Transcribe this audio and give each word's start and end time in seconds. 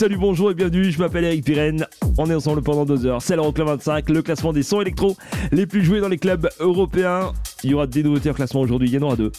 salut, 0.00 0.16
bonjour 0.16 0.50
et 0.50 0.54
bienvenue, 0.54 0.90
je 0.90 0.98
m'appelle 0.98 1.24
Eric 1.24 1.44
Pirenne, 1.44 1.86
on 2.16 2.30
est 2.30 2.34
ensemble 2.34 2.62
pendant 2.62 2.86
deux 2.86 3.04
heures, 3.04 3.20
c'est 3.20 3.36
l'Euroclub 3.36 3.66
25, 3.66 4.08
le 4.08 4.22
classement 4.22 4.54
des 4.54 4.62
sons 4.62 4.80
électro 4.80 5.14
les 5.52 5.66
plus 5.66 5.84
joués 5.84 6.00
dans 6.00 6.08
les 6.08 6.16
clubs 6.16 6.48
européens. 6.58 7.34
Il 7.64 7.72
y 7.72 7.74
aura 7.74 7.86
des 7.86 8.02
nouveautés 8.02 8.30
en 8.30 8.32
classement 8.32 8.62
aujourd'hui, 8.62 8.88
il 8.88 8.94
y 8.94 8.98
en 8.98 9.02
aura 9.02 9.16
deux, 9.16 9.30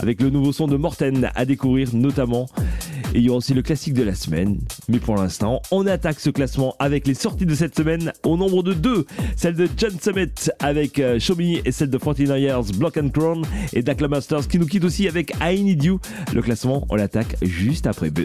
avec 0.00 0.22
le 0.22 0.30
nouveau 0.30 0.52
son 0.52 0.68
de 0.68 0.78
Morten 0.78 1.30
à 1.34 1.44
découvrir 1.44 1.90
notamment. 1.92 2.46
Et 3.12 3.18
il 3.18 3.24
y 3.24 3.28
aura 3.28 3.36
aussi 3.36 3.52
le 3.52 3.60
classique 3.60 3.92
de 3.92 4.02
la 4.02 4.14
semaine. 4.14 4.58
Mais 4.88 5.00
pour 5.00 5.16
l'instant, 5.16 5.60
on 5.70 5.86
attaque 5.86 6.18
ce 6.18 6.30
classement 6.30 6.74
avec 6.78 7.06
les 7.06 7.14
sorties 7.14 7.44
de 7.44 7.54
cette 7.54 7.76
semaine 7.76 8.14
au 8.24 8.38
nombre 8.38 8.62
de 8.62 8.72
deux. 8.72 9.04
Celle 9.36 9.54
de 9.54 9.68
John 9.76 9.92
Summit 10.00 10.32
avec 10.60 10.98
euh, 10.98 11.18
Show 11.18 11.36
Me 11.36 11.66
et 11.66 11.72
celle 11.72 11.90
de 11.90 11.98
49 11.98 12.38
Years 12.38 12.64
Block 12.78 12.96
and 12.96 13.10
Crown 13.10 13.44
et 13.74 13.82
Dakla 13.82 14.08
Masters 14.08 14.48
qui 14.48 14.58
nous 14.58 14.66
quitte 14.66 14.84
aussi 14.84 15.08
avec 15.08 15.34
I 15.42 15.62
Need 15.62 15.84
You. 15.84 16.00
Le 16.34 16.40
classement, 16.40 16.86
on 16.88 16.96
l'attaque 16.96 17.36
juste 17.42 17.86
après 17.86 18.08
B. 18.08 18.20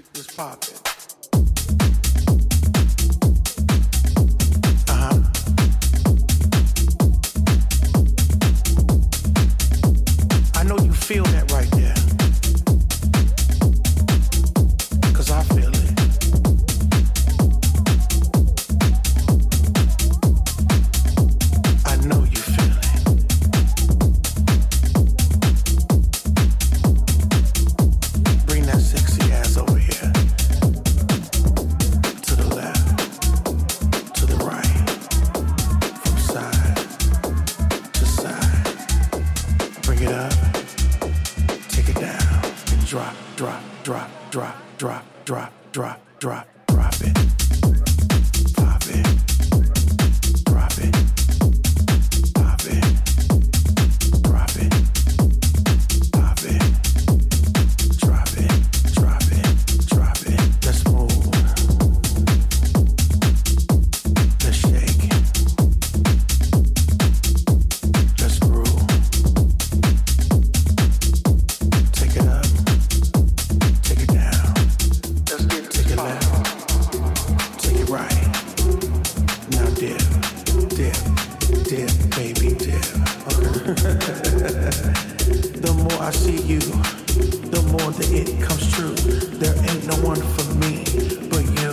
see 86.21 86.41
you, 86.53 86.59
the 86.59 87.61
more 87.71 87.91
that 87.91 88.11
it 88.11 88.39
comes 88.39 88.71
true. 88.71 88.93
There 89.41 89.55
ain't 89.69 89.87
no 89.87 89.95
one 90.05 90.21
for 90.35 90.45
me 90.61 90.85
but 91.33 91.43
you. 91.57 91.71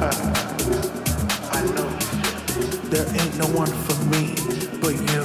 Uh, 0.00 0.16
I 1.52 1.60
know 1.74 1.88
there 2.88 3.06
ain't 3.20 3.36
no 3.36 3.48
one 3.52 3.72
for 3.84 3.98
me 4.08 4.34
but 4.80 4.96
you. 5.12 5.24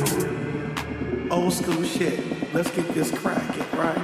Old 1.31 1.53
school 1.53 1.84
shit. 1.84 2.53
Let's 2.53 2.72
get 2.72 2.90
this 2.90 3.09
cracking, 3.12 3.66
right? 3.79 3.97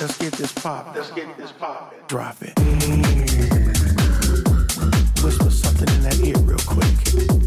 Let's 0.00 0.18
get 0.18 0.32
this 0.32 0.50
pop. 0.52 0.96
Let's 0.96 1.12
get 1.12 1.36
this 1.36 1.52
pop. 1.52 1.94
Drop 2.08 2.36
it. 2.42 2.58
Whisper 5.22 5.50
something 5.50 5.88
in 5.94 6.02
that 6.02 6.18
ear 6.24 6.38
real 6.38 6.58
quick. 6.66 7.41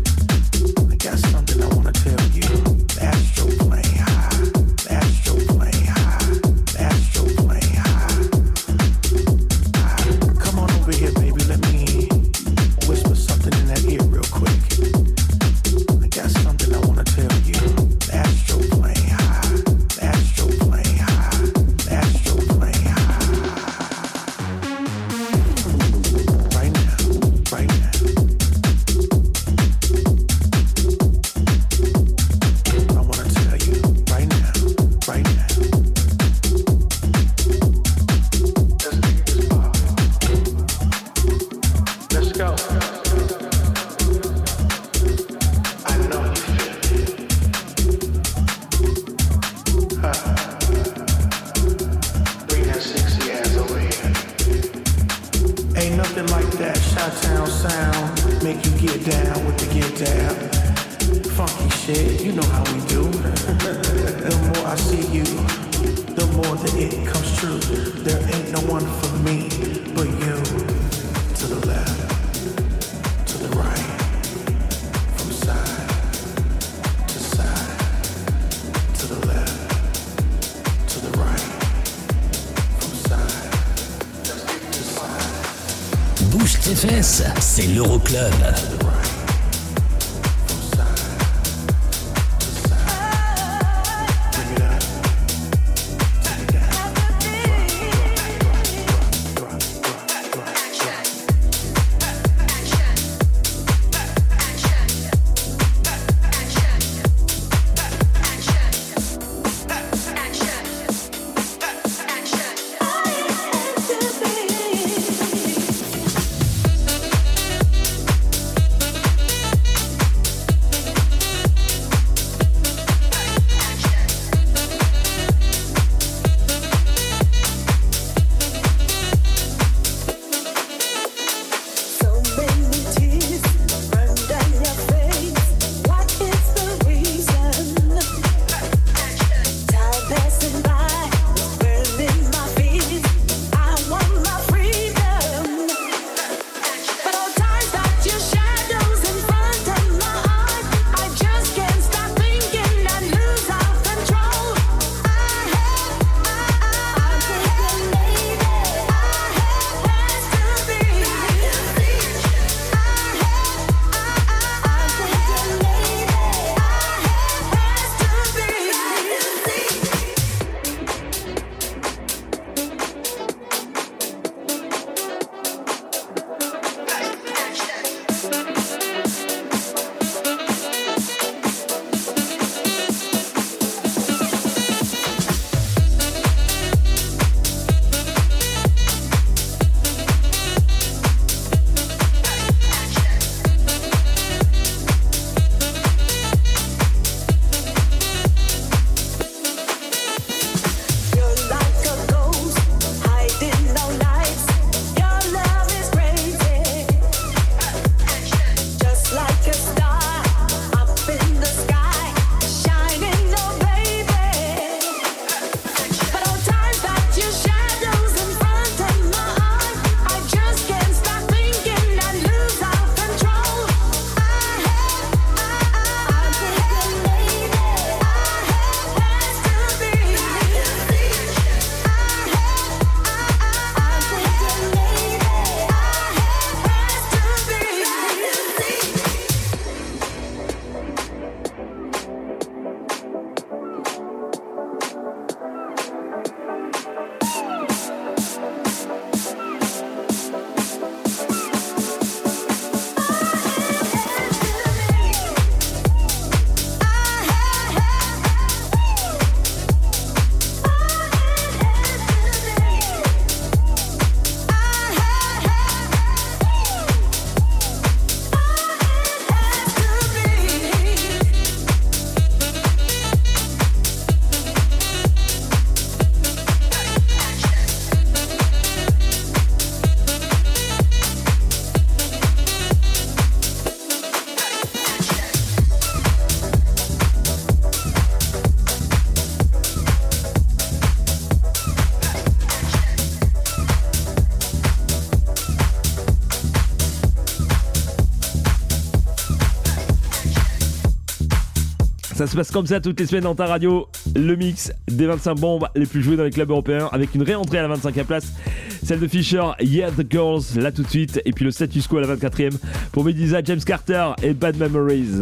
Ça 302.25 302.31
se 302.31 302.37
passe 302.37 302.49
comme 302.49 302.65
ça 302.65 302.79
toutes 302.81 302.99
les 302.99 303.05
semaines 303.05 303.25
dans 303.25 303.35
ta 303.35 303.45
radio. 303.45 303.87
Le 304.15 304.35
mix 304.35 304.73
des 304.87 305.05
25 305.05 305.35
bombes 305.35 305.67
les 305.75 305.85
plus 305.85 306.01
jouées 306.01 306.17
dans 306.17 306.23
les 306.23 306.31
clubs 306.31 306.49
européens 306.49 306.89
avec 306.91 307.13
une 307.13 307.21
réentrée 307.21 307.59
à 307.59 307.67
la 307.67 307.75
25e 307.75 308.03
place. 308.03 308.33
Celle 308.81 308.99
de 308.99 309.07
Fisher, 309.07 309.43
Yeah 309.59 309.91
the 309.91 310.03
Girls, 310.09 310.41
là 310.55 310.71
tout 310.71 310.81
de 310.81 310.89
suite. 310.89 311.21
Et 311.23 311.31
puis 311.31 311.45
le 311.45 311.51
status 311.51 311.85
quo 311.85 311.97
à 311.97 312.01
la 312.01 312.15
24e 312.15 312.57
pour 312.91 313.03
Medusa, 313.03 313.43
James 313.43 313.63
Carter 313.63 314.13
et 314.23 314.33
Bad 314.33 314.57
Memories. 314.57 315.21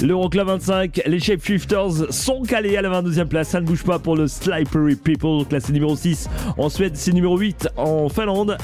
Le 0.00 0.08
L'Euroclub 0.08 0.46
25, 0.46 1.02
les 1.06 1.20
Shapeshifters 1.20 2.12
sont 2.12 2.42
calés 2.42 2.76
à 2.76 2.82
la 2.82 3.02
22e 3.02 3.26
place. 3.26 3.48
Ça 3.48 3.60
ne 3.60 3.66
bouge 3.66 3.84
pas 3.84 3.98
pour 3.98 4.16
le 4.16 4.26
Slipery 4.26 4.96
People, 4.96 5.46
classé 5.46 5.72
numéro 5.72 5.96
6. 5.96 6.28
En 6.58 6.68
Suède, 6.68 6.92
c'est 6.94 7.12
numéro 7.12 7.38
8 7.38 7.68
en 7.76 8.08
Finlande. 8.08 8.56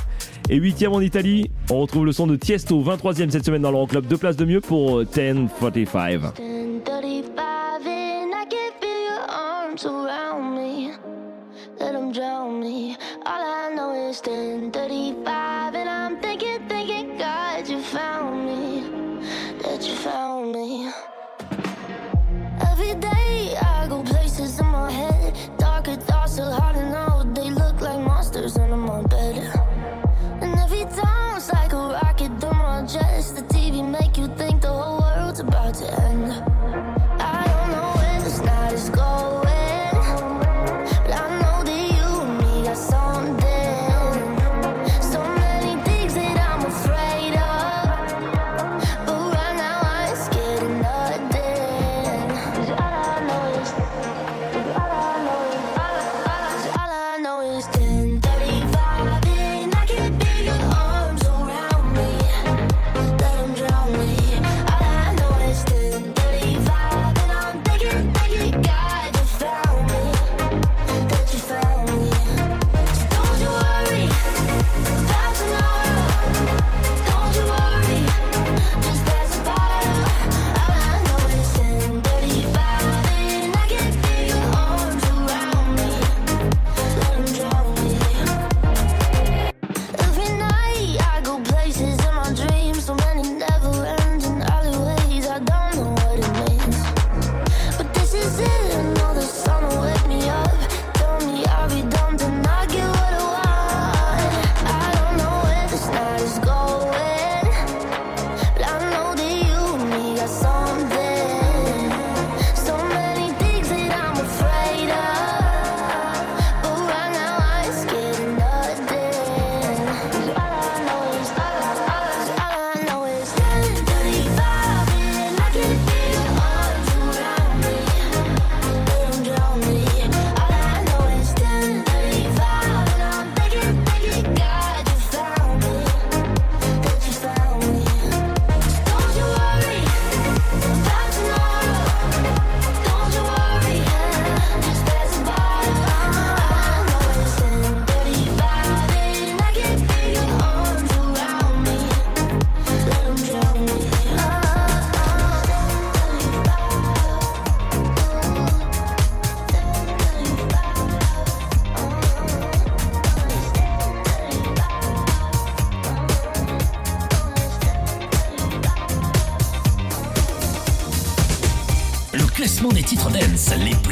Et 0.49 0.57
8 0.57 0.83
e 0.83 0.89
en 0.89 1.01
Italie, 1.01 1.51
on 1.71 1.81
retrouve 1.81 2.07
le 2.07 2.13
son 2.13 2.27
de 2.27 2.37
Tiesto, 2.37 2.81
23 2.81 3.21
e 3.21 3.31
cette 3.31 3.45
semaine 3.45 3.63
dans 3.63 3.71
l'Euroclub. 3.71 4.07
Deux 4.07 4.19
places 4.19 4.37
de 4.37 4.45
mieux 4.45 4.61
pour 4.61 4.99
euh, 4.99 5.05
1045. 5.05 6.35
around 9.87 10.55
me. 10.55 10.93
Let 11.79 11.93
them 11.93 12.13
drown 12.13 12.61
me. 12.61 12.97
All 13.25 13.71
I 13.71 13.75
know 13.75 14.11
is 14.11 14.21
10.35 14.21 15.50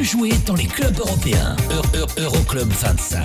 joués 0.08 0.32
dans 0.46 0.54
les 0.54 0.64
clubs 0.66 0.98
européens. 0.98 1.54
Eu- 1.70 1.98
Eu- 1.98 2.22
Euroclub 2.24 2.70
25. 2.72 3.22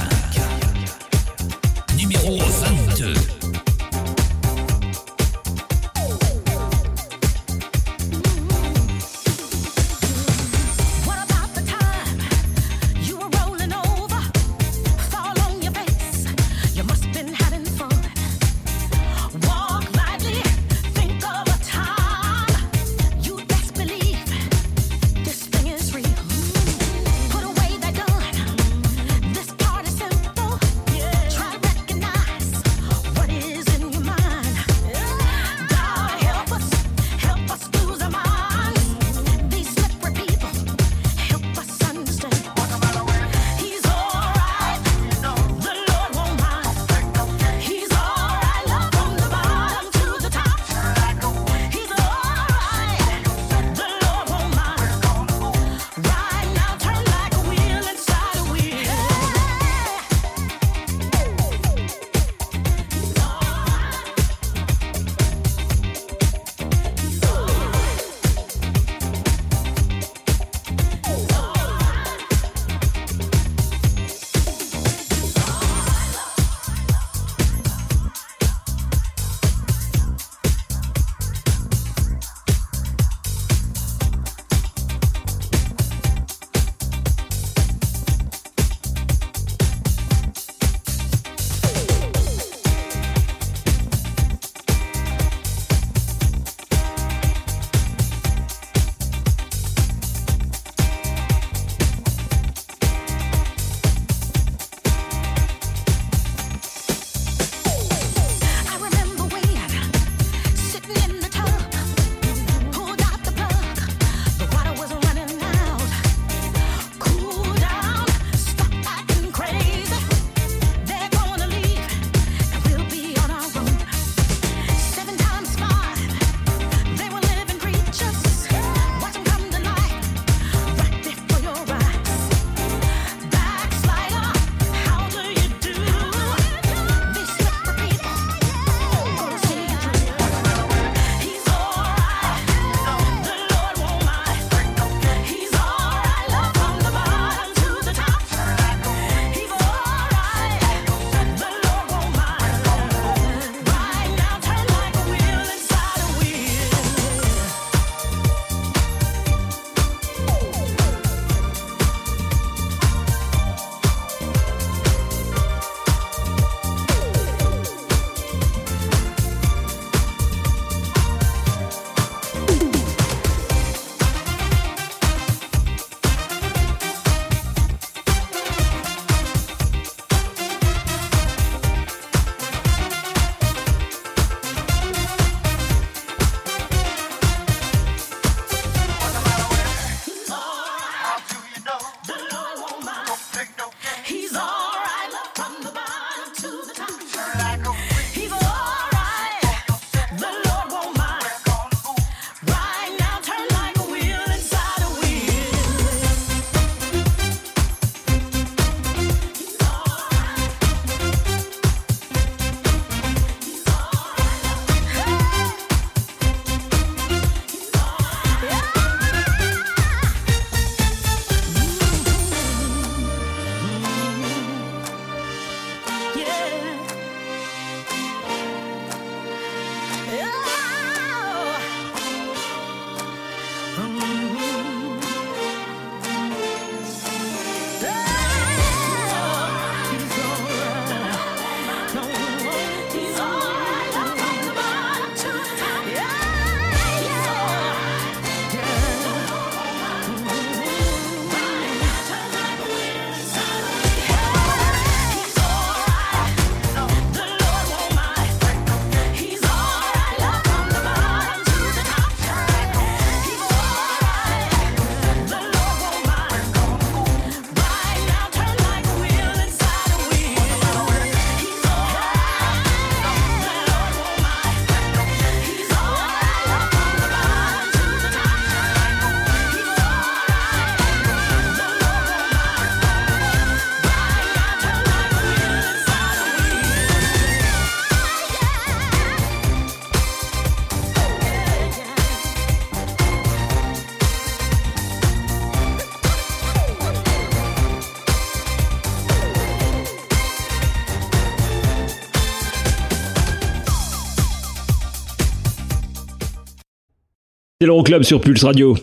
C'est 307.63 307.67
l'Euroclub 307.67 308.03
sur 308.03 308.19
Pulse 308.19 308.43
Radio. 308.43 308.75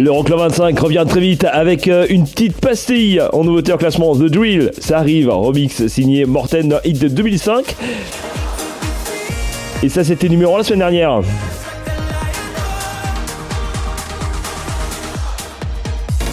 L'Euroclub 0.00 0.36
25 0.36 0.80
revient 0.80 1.04
très 1.08 1.20
vite 1.20 1.44
avec 1.44 1.86
euh, 1.86 2.06
une 2.10 2.26
petite 2.26 2.60
pastille 2.60 3.22
en 3.32 3.44
nouveauté 3.44 3.72
en 3.72 3.76
classement. 3.76 4.16
The 4.16 4.24
Drill, 4.24 4.72
ça 4.80 4.98
arrive, 4.98 5.30
remix 5.30 5.86
signé 5.86 6.24
Morten 6.24 6.80
Hit 6.82 6.98
de 6.98 7.06
2005. 7.06 7.76
Et 9.84 9.88
ça, 9.88 10.02
c'était 10.02 10.28
numéro 10.28 10.56
1 10.56 10.58
la 10.58 10.64
semaine 10.64 10.78
dernière. 10.80 11.20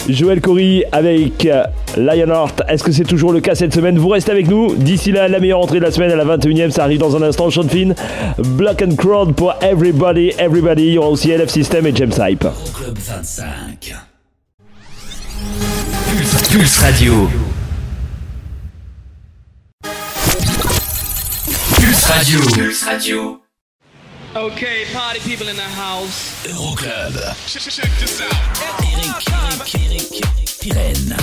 Joël 0.08 0.40
Cory 0.40 0.82
avec 0.90 1.46
euh, 1.46 1.62
Lionheart. 1.96 2.62
Est-ce 2.68 2.82
que 2.82 2.92
c'est 2.92 3.04
toujours 3.04 3.32
le 3.32 3.40
cas 3.40 3.54
cette 3.54 3.74
semaine? 3.74 3.98
Vous 3.98 4.08
restez 4.08 4.32
avec 4.32 4.48
nous. 4.48 4.74
D'ici 4.74 5.12
là, 5.12 5.28
la 5.28 5.40
meilleure 5.40 5.60
entrée 5.60 5.78
de 5.78 5.84
la 5.84 5.90
semaine 5.90 6.10
à 6.10 6.16
la 6.16 6.24
21e, 6.24 6.70
ça 6.70 6.84
arrive 6.84 6.98
dans 6.98 7.16
un 7.16 7.22
instant. 7.22 7.50
Sean 7.50 7.68
Finn, 7.68 7.94
Black 8.38 8.82
and 8.82 8.96
Crowd 8.96 9.34
pour 9.34 9.54
Everybody, 9.62 10.32
Everybody. 10.38 10.86
Il 10.86 10.92
y 10.94 10.98
aura 10.98 11.08
aussi 11.08 11.28
LF 11.28 11.48
System 11.48 11.86
et 11.86 11.94
James 11.94 12.12
Hype. 12.18 12.44
Euroclub 12.44 12.98
25. 12.98 13.94
Pulse, 16.10 16.48
Pulse 16.50 16.78
Radio. 16.78 17.28
Pulse 21.76 22.04
Radio. 22.04 22.40
Pulse 22.54 22.82
Radio. 22.84 23.40
Okay, 24.36 24.84
party 24.92 25.18
people 25.20 25.48
in 25.48 25.56
the 25.56 25.62
house. 25.62 26.46
Euroclub. 26.46 27.16
Eric, 27.56 29.28
Eric, 29.32 29.74
Eric, 29.74 30.22
Eric, 30.22 30.49
Pirenne. 30.60 31.16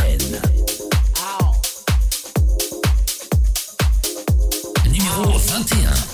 Numéro 4.86 5.38
21. 5.38 6.07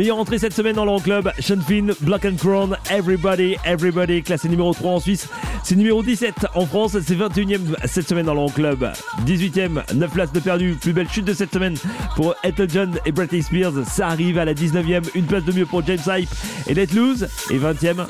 Meilleure 0.00 0.16
entrée 0.16 0.38
cette 0.38 0.54
semaine 0.54 0.76
dans 0.76 0.86
l'Euroclub, 0.86 1.30
Sean 1.40 1.60
Finn, 1.60 1.92
Black 2.00 2.24
and 2.24 2.36
Crown, 2.38 2.74
Everybody, 2.90 3.56
Everybody, 3.66 4.22
classé 4.22 4.48
numéro 4.48 4.72
3 4.72 4.92
en 4.92 4.98
Suisse. 4.98 5.28
C'est 5.62 5.76
numéro 5.76 6.02
17 6.02 6.46
en 6.54 6.64
France, 6.64 6.92
c'est 6.92 7.14
21ème 7.14 7.76
cette 7.84 8.08
semaine 8.08 8.24
dans 8.24 8.32
le 8.32 8.50
club. 8.50 8.90
18ème, 9.26 9.82
9 9.94 10.10
places 10.10 10.32
de 10.32 10.40
perdu, 10.40 10.78
plus 10.80 10.94
belle 10.94 11.10
chute 11.10 11.26
de 11.26 11.34
cette 11.34 11.52
semaine 11.52 11.74
pour 12.16 12.34
Ethel 12.42 12.70
John 12.70 12.98
et 13.04 13.12
Britney 13.12 13.42
Spears. 13.42 13.84
Ça 13.84 14.08
arrive 14.08 14.38
à 14.38 14.46
la 14.46 14.54
19ème, 14.54 15.04
une 15.14 15.26
place 15.26 15.44
de 15.44 15.52
mieux 15.52 15.66
pour 15.66 15.84
James 15.84 15.98
Hype 16.06 16.30
et 16.66 16.72
Let 16.72 16.94
Loose 16.94 17.28
Et 17.50 17.58
20ème, 17.58 18.06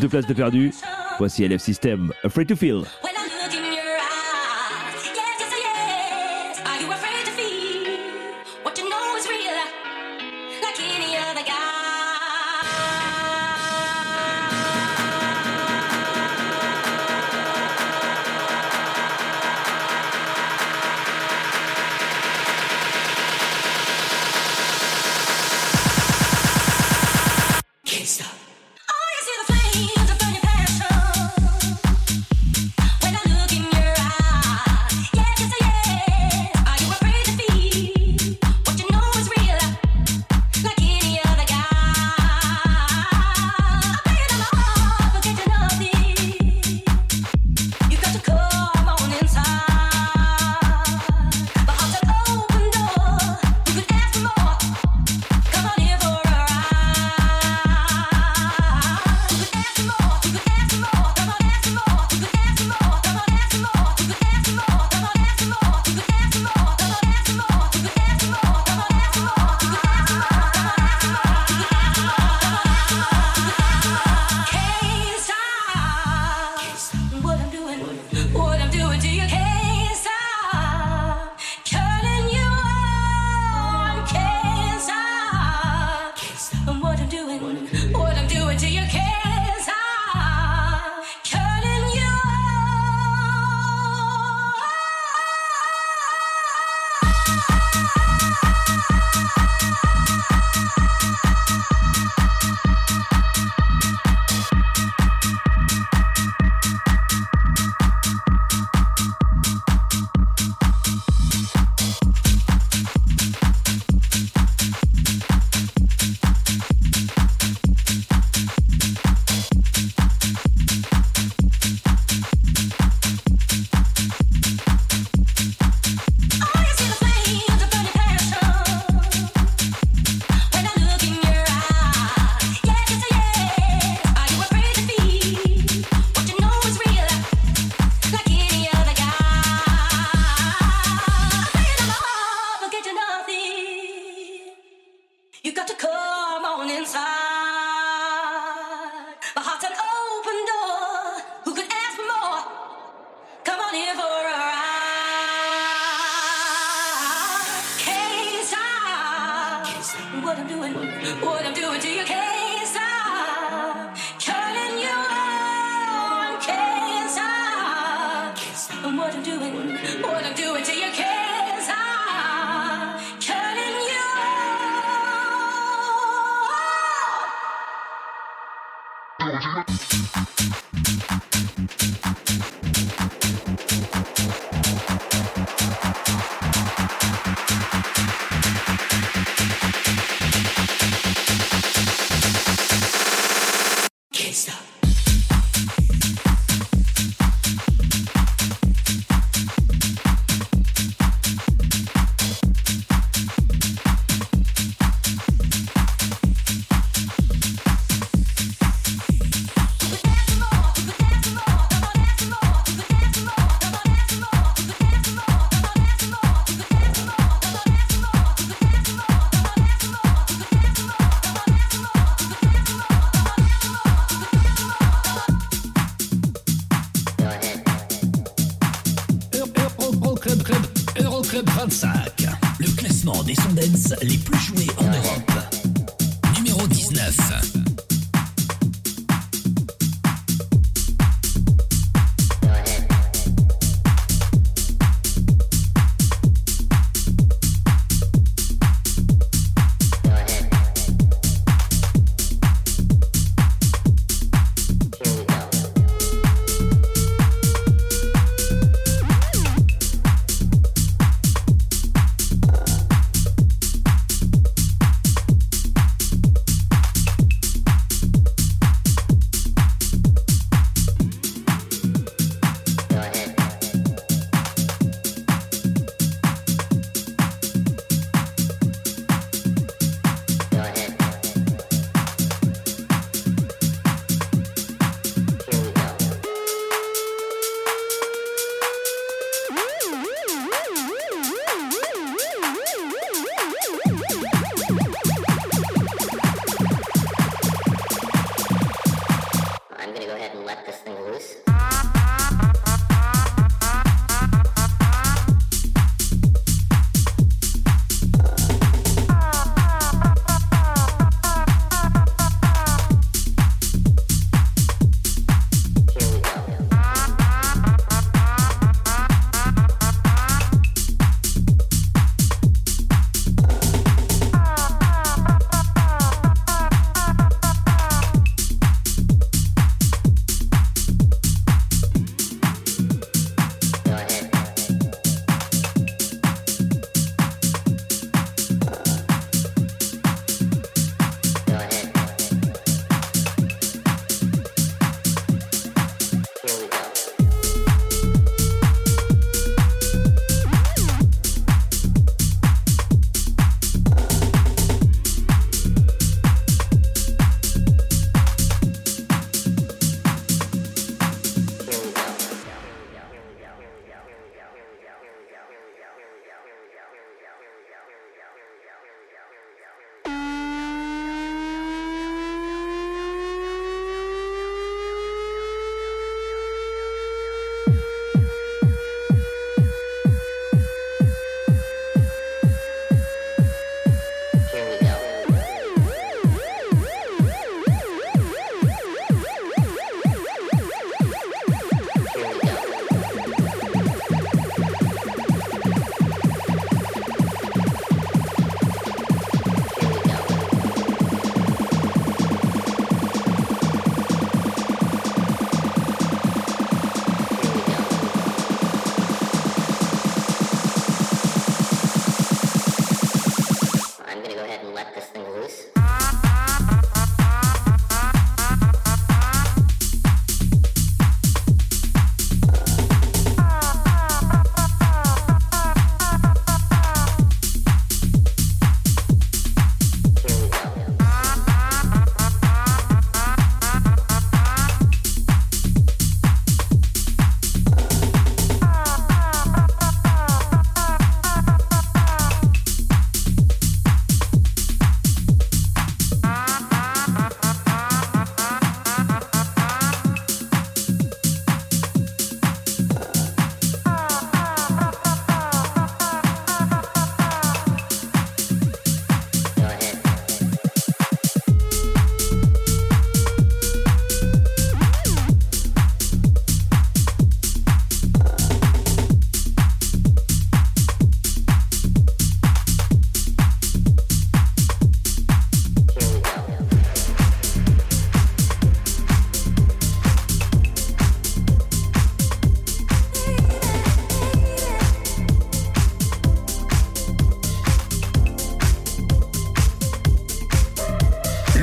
2 0.00 0.08
places 0.08 0.26
de 0.26 0.32
perdu. 0.32 0.72
Voici 1.18 1.46
LF 1.46 1.60
System, 1.60 2.10
Afraid 2.24 2.48
to 2.48 2.56
Feel. 2.56 2.84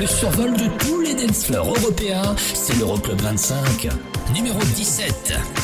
le 0.02 0.08
survol 0.08 0.52
de 0.54 0.66
tous 0.84 1.00
les 1.00 1.14
dancefloors 1.14 1.76
européens, 1.76 2.34
c'est 2.36 2.76
l'Euroclub 2.76 3.20
25, 3.20 3.88
numéro 4.34 4.58
17. 4.58 5.61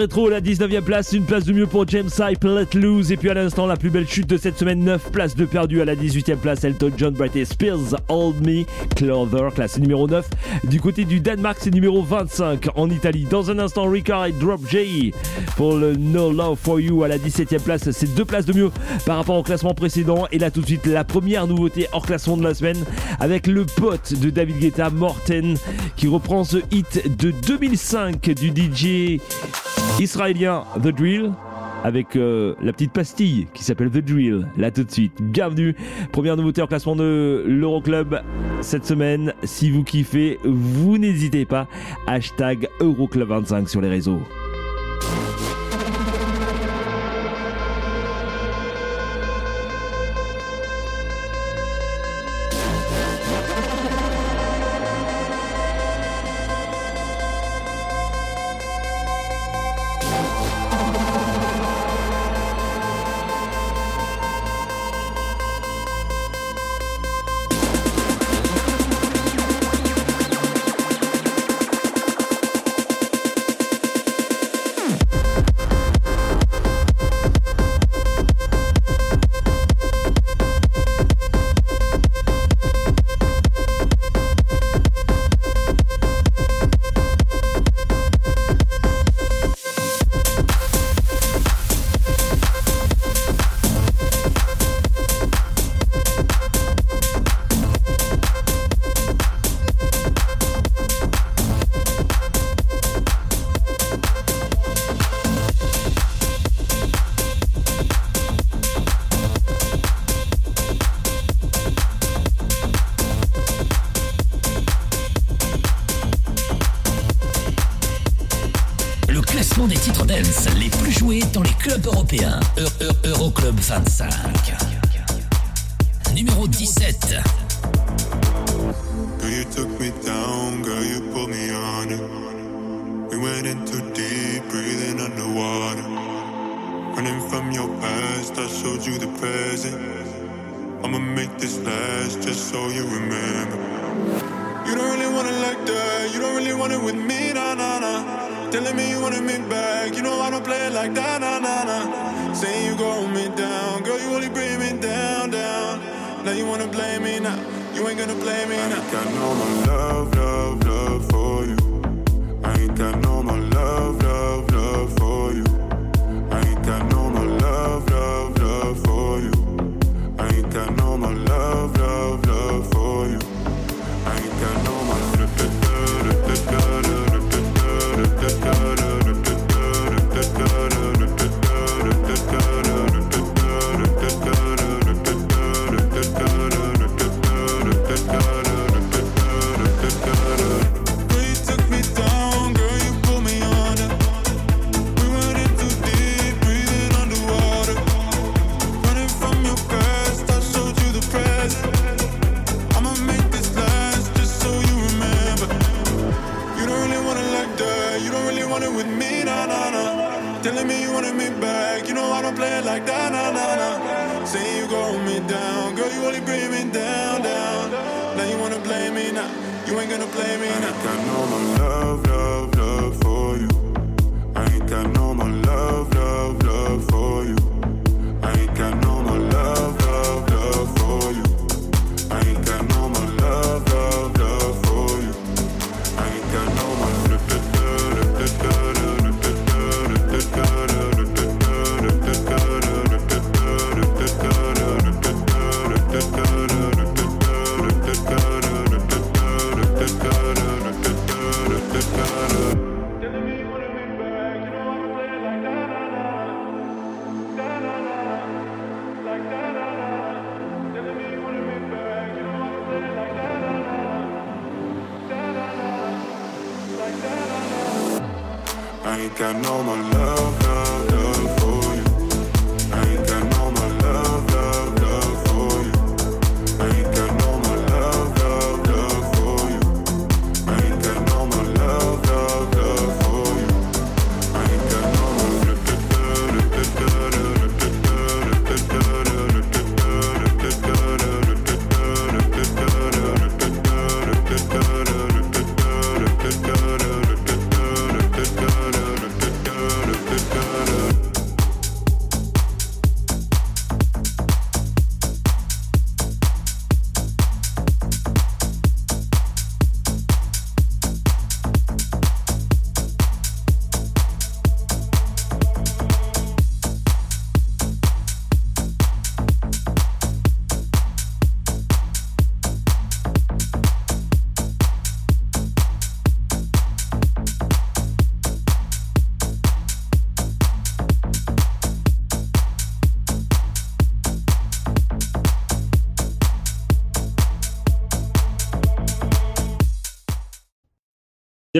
rétro, 0.00 0.30
la 0.30 0.40
19e 0.40 0.80
place, 0.80 1.12
une 1.12 1.24
place 1.24 1.44
de 1.44 1.52
mieux 1.52 1.66
pour 1.66 1.86
James 1.88 2.08
Hype, 2.18 2.42
Let 2.44 2.74
Loose. 2.74 3.12
Et 3.12 3.18
puis 3.18 3.28
à 3.28 3.34
l'instant, 3.34 3.66
la 3.66 3.76
plus 3.76 3.90
belle 3.90 4.08
chute 4.08 4.26
de 4.26 4.38
cette 4.38 4.58
semaine, 4.58 4.82
9 4.82 5.10
places 5.12 5.36
de 5.36 5.44
perdu 5.44 5.82
à 5.82 5.84
la 5.84 5.94
18e 5.94 6.36
place, 6.36 6.64
Elton 6.64 6.90
John, 6.96 7.12
Britney 7.12 7.44
Spears, 7.44 7.96
Hold 8.08 8.46
Me, 8.46 8.64
Clover, 8.96 9.50
classé 9.54 9.78
numéro 9.78 10.08
9. 10.08 10.26
Du 10.64 10.80
côté 10.80 11.04
du 11.04 11.20
Danemark, 11.20 11.58
c'est 11.60 11.74
numéro 11.74 12.02
25 12.02 12.68
en 12.76 12.88
Italie. 12.88 13.26
Dans 13.28 13.50
un 13.50 13.58
instant, 13.58 13.90
Ricard 13.90 14.26
et 14.26 14.32
Drop 14.32 14.60
J 14.70 15.12
pour 15.56 15.74
le 15.74 15.94
No 15.94 16.32
Love 16.32 16.56
for 16.58 16.80
You 16.80 17.02
à 17.02 17.08
la 17.08 17.18
17e 17.18 17.60
place. 17.60 17.90
C'est 17.90 18.14
deux 18.14 18.24
places 18.24 18.46
de 18.46 18.54
mieux 18.54 18.70
par 19.04 19.18
rapport 19.18 19.36
au 19.36 19.42
classement 19.42 19.74
précédent. 19.74 20.28
Et 20.32 20.38
là, 20.38 20.50
tout 20.50 20.62
de 20.62 20.66
suite, 20.66 20.86
la 20.86 21.04
première 21.04 21.46
nouveauté 21.46 21.88
hors 21.92 22.06
classement 22.06 22.38
de 22.38 22.44
la 22.44 22.54
semaine 22.54 22.78
avec 23.18 23.46
le 23.46 23.66
pote 23.66 24.14
de 24.14 24.30
David 24.30 24.60
Guetta, 24.60 24.88
Morten, 24.88 25.58
qui 25.96 26.08
reprend 26.08 26.42
ce 26.44 26.56
hit 26.70 27.18
de 27.18 27.32
2005 27.46 28.30
du 28.30 28.48
DJ 28.48 29.20
israélien 30.00 30.64
The 30.82 30.88
Drill 30.88 31.32
avec 31.84 32.16
euh, 32.16 32.54
la 32.60 32.72
petite 32.72 32.92
pastille 32.92 33.46
qui 33.54 33.64
s'appelle 33.64 33.90
The 33.90 33.98
Drill. 33.98 34.46
Là 34.56 34.70
tout 34.70 34.84
de 34.84 34.90
suite, 34.90 35.12
bienvenue. 35.20 35.74
Première 36.12 36.36
nouveauté 36.36 36.62
en 36.62 36.66
classement 36.66 36.96
de 36.96 37.44
l'Euroclub 37.46 38.20
cette 38.60 38.84
semaine. 38.84 39.32
Si 39.44 39.70
vous 39.70 39.84
kiffez, 39.84 40.38
vous 40.44 40.98
n'hésitez 40.98 41.44
pas. 41.44 41.68
Hashtag 42.06 42.68
Euroclub25 42.80 43.68
sur 43.68 43.80
les 43.80 43.88
réseaux. 43.88 44.20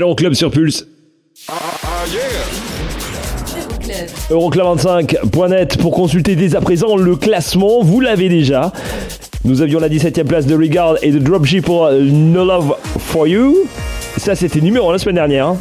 l'Euroclub 0.00 0.32
sur 0.32 0.50
Pulse. 0.50 0.86
Euroclub. 4.30 4.58
Euroclub25.net 4.58 5.76
pour 5.78 5.92
consulter 5.92 6.36
dès 6.36 6.56
à 6.56 6.60
présent 6.60 6.96
le 6.96 7.16
classement. 7.16 7.82
Vous 7.82 8.00
l'avez 8.00 8.28
déjà. 8.30 8.72
Nous 9.44 9.60
avions 9.62 9.78
la 9.78 9.88
17e 9.90 10.24
place 10.24 10.46
de 10.46 10.54
Regard 10.54 10.96
et 11.02 11.10
de 11.10 11.18
Dropship 11.18 11.64
pour 11.66 11.84
euh, 11.86 12.00
No 12.02 12.44
Love 12.46 12.74
For 12.98 13.26
You. 13.26 13.56
Ça, 14.16 14.34
c'était 14.34 14.60
numéro 14.60 14.88
1 14.88 14.92
la 14.92 14.98
semaine 14.98 15.14
dernière. 15.16 15.48
hein. 15.48 15.56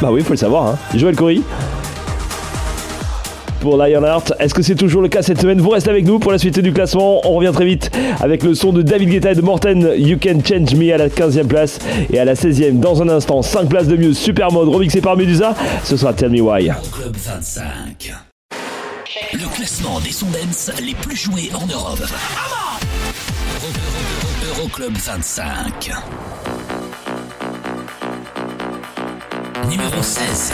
Bah 0.00 0.08
oui, 0.10 0.22
faut 0.22 0.32
le 0.32 0.38
savoir. 0.38 0.66
Hein. 0.66 0.78
Joël 0.94 1.14
Corey. 1.14 1.38
Pour 3.64 3.78
Lionheart, 3.78 4.34
est-ce 4.40 4.52
que 4.52 4.60
c'est 4.60 4.74
toujours 4.74 5.00
le 5.00 5.08
cas 5.08 5.22
cette 5.22 5.40
semaine? 5.40 5.58
Vous 5.58 5.70
restez 5.70 5.88
avec 5.88 6.04
nous 6.04 6.18
pour 6.18 6.30
la 6.30 6.36
suite 6.36 6.60
du 6.60 6.70
classement. 6.74 7.22
On 7.26 7.32
revient 7.36 7.50
très 7.50 7.64
vite 7.64 7.90
avec 8.20 8.42
le 8.42 8.54
son 8.54 8.74
de 8.74 8.82
David 8.82 9.08
Guetta 9.08 9.32
et 9.32 9.34
de 9.34 9.40
Morten. 9.40 9.90
You 9.96 10.18
Can 10.22 10.40
Change 10.46 10.74
Me 10.74 10.92
à 10.92 10.98
la 10.98 11.08
15e 11.08 11.46
place 11.46 11.78
et 12.12 12.18
à 12.18 12.26
la 12.26 12.34
16e 12.34 12.78
dans 12.78 13.00
un 13.00 13.08
instant. 13.08 13.40
5 13.40 13.66
places 13.70 13.86
de 13.88 13.96
mieux. 13.96 14.12
Super 14.12 14.52
mode 14.52 14.68
remixé 14.68 15.00
par 15.00 15.16
Medusa. 15.16 15.54
Ce 15.82 15.96
sera 15.96 16.12
Tell 16.12 16.28
Me 16.28 16.42
Why. 16.42 16.68
Euroclub 16.68 17.16
25. 17.16 18.12
Le 19.32 19.56
classement 19.56 19.98
des 20.00 20.12
sons 20.12 20.26
dance 20.26 20.70
les 20.84 20.92
plus 20.94 21.16
joués 21.16 21.48
en 21.54 21.66
Europe. 21.66 22.00
Euro- 23.62 23.72
Euro- 24.52 24.60
Euroclub 24.60 24.92
25. 24.94 25.90
Numéro 29.70 30.02
16. 30.02 30.52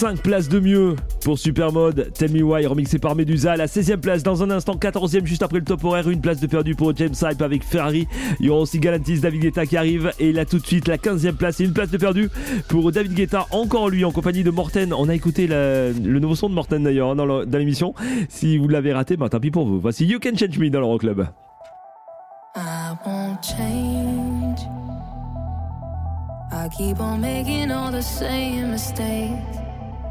5 0.00 0.22
places 0.22 0.48
de 0.48 0.60
mieux 0.60 0.96
pour 1.22 1.38
Supermode, 1.38 2.10
Tell 2.14 2.32
Me 2.32 2.42
Why, 2.42 2.64
remixé 2.64 2.98
par 2.98 3.14
Medusa. 3.14 3.54
La 3.58 3.66
16e 3.66 3.98
place, 3.98 4.22
dans 4.22 4.42
un 4.42 4.50
instant, 4.50 4.72
14e, 4.72 5.26
juste 5.26 5.42
après 5.42 5.58
le 5.58 5.64
top 5.66 5.84
horaire. 5.84 6.08
Une 6.08 6.22
place 6.22 6.40
de 6.40 6.46
perdu 6.46 6.74
pour 6.74 6.96
James 6.96 7.12
Hype 7.20 7.42
avec 7.42 7.62
Ferrari. 7.62 8.08
Il 8.40 8.46
y 8.46 8.48
aura 8.48 8.62
aussi 8.62 8.80
Galantis, 8.80 9.20
David 9.20 9.42
Guetta 9.42 9.66
qui 9.66 9.76
arrive. 9.76 10.10
Et 10.18 10.32
là, 10.32 10.46
tout 10.46 10.58
de 10.58 10.66
suite, 10.66 10.88
la 10.88 10.96
15e 10.96 11.34
place 11.34 11.60
et 11.60 11.64
une 11.64 11.74
place 11.74 11.90
de 11.90 11.98
perdu 11.98 12.30
pour 12.68 12.90
David 12.90 13.12
Guetta, 13.12 13.46
encore 13.50 13.90
lui, 13.90 14.06
en 14.06 14.10
compagnie 14.10 14.42
de 14.42 14.50
Morten. 14.50 14.94
On 14.94 15.06
a 15.10 15.14
écouté 15.14 15.46
le 15.46 15.92
nouveau 16.18 16.34
son 16.34 16.48
de 16.48 16.54
Morten 16.54 16.82
d'ailleurs 16.82 17.10
hein, 17.10 17.16
dans 17.16 17.58
l'émission. 17.58 17.92
Si 18.30 18.56
vous 18.56 18.68
l'avez 18.68 18.94
raté, 18.94 19.18
bah, 19.18 19.28
tant 19.28 19.38
pis 19.38 19.50
pour 19.50 19.66
vous. 19.66 19.80
Voici 19.80 20.06
You 20.06 20.18
Can 20.18 20.34
Change 20.34 20.58
Me 20.58 20.70
dans 20.70 20.80
l'Euroclub. 20.80 21.26
I 22.56 22.96
won't 23.04 23.42
change. 23.42 24.60
I 26.50 26.70
keep 26.74 26.98
on 27.00 27.20
making 27.20 27.70
all 27.70 27.92
the 27.92 28.00
same 28.00 28.70
mistakes. 28.70 29.59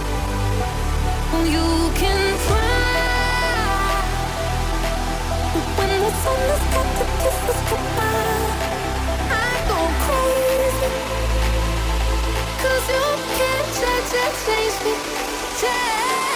You 1.55 1.69
can 2.01 2.21
try. 2.47 4.03
But 5.53 5.65
when 5.77 6.01
the 6.01 6.11
sun 6.23 6.39
to 6.97 7.05
kiss 7.21 7.37
I 9.29 9.49
go 9.69 9.79
crazy. 10.05 10.89
Cause 12.63 12.87
you 12.95 13.07
can't 13.37 13.69
change, 13.79 14.09
change 14.45 14.77
me. 14.85 14.93
Change 15.61 16.32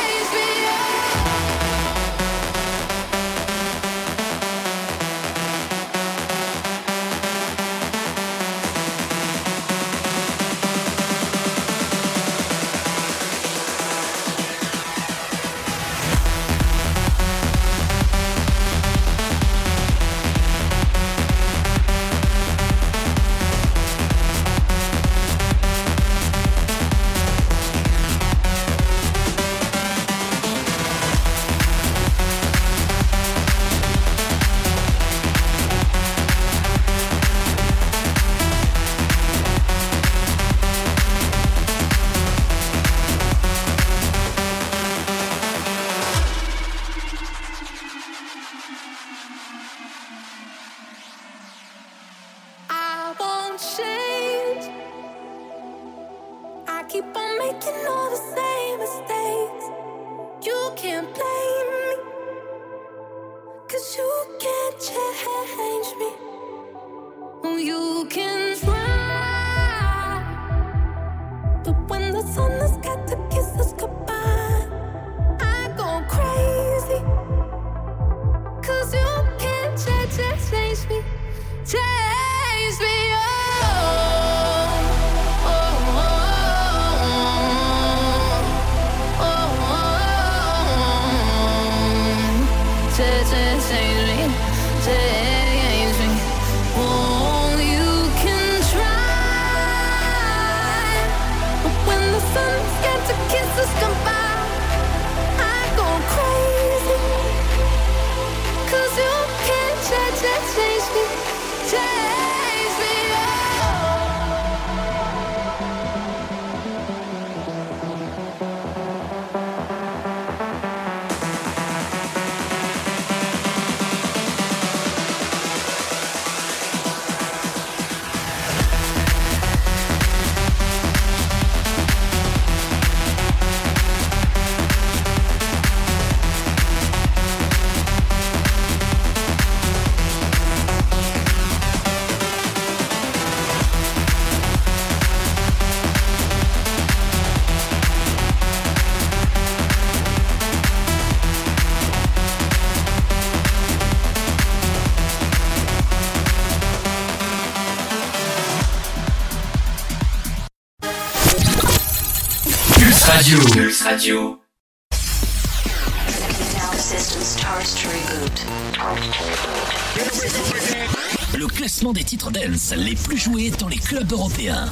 Le 171.33 171.47
classement 171.47 171.93
des 171.93 172.03
titres 172.03 172.29
dance 172.29 172.73
les 172.75 172.95
plus 172.95 173.17
joués 173.17 173.49
dans 173.51 173.69
les 173.69 173.77
clubs 173.77 174.11
européens. 174.11 174.65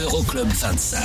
Euroclub 0.00 0.48
25. 0.48 1.00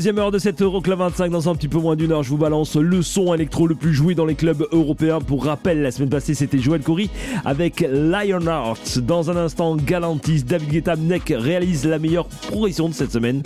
Deuxième 0.00 0.18
heure 0.18 0.30
de 0.30 0.38
cette 0.38 0.62
Euroclub 0.62 0.98
25, 0.98 1.30
dans 1.30 1.50
un 1.50 1.54
petit 1.54 1.68
peu 1.68 1.76
moins 1.76 1.94
d'une 1.94 2.10
heure, 2.10 2.22
je 2.22 2.30
vous 2.30 2.38
balance 2.38 2.74
le 2.76 3.02
son 3.02 3.34
électro 3.34 3.66
le 3.66 3.74
plus 3.74 3.92
joué 3.92 4.14
dans 4.14 4.24
les 4.24 4.34
clubs 4.34 4.66
européens. 4.72 5.20
Pour 5.20 5.44
rappel, 5.44 5.82
la 5.82 5.90
semaine 5.90 6.08
passée, 6.08 6.32
c'était 6.32 6.58
Joël 6.58 6.80
Coury 6.80 7.10
avec 7.44 7.80
Lionheart. 7.86 9.00
Dans 9.00 9.30
un 9.30 9.36
instant, 9.36 9.76
Galantis, 9.76 10.42
David 10.42 10.70
Guetta, 10.70 10.96
Neck 10.96 11.34
réalise 11.36 11.84
la 11.84 11.98
meilleure 11.98 12.24
progression 12.48 12.88
de 12.88 12.94
cette 12.94 13.12
semaine. 13.12 13.42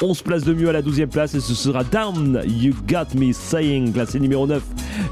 11 0.00 0.22
places 0.22 0.44
de 0.44 0.54
mieux 0.54 0.68
à 0.68 0.72
la 0.72 0.80
12e 0.80 1.08
place 1.08 1.34
et 1.34 1.40
ce 1.40 1.54
sera 1.54 1.82
Down, 1.82 2.40
You 2.46 2.72
Got 2.86 3.18
Me 3.18 3.32
Saying, 3.32 3.92
classé 3.92 4.20
numéro 4.20 4.46
9 4.46 4.62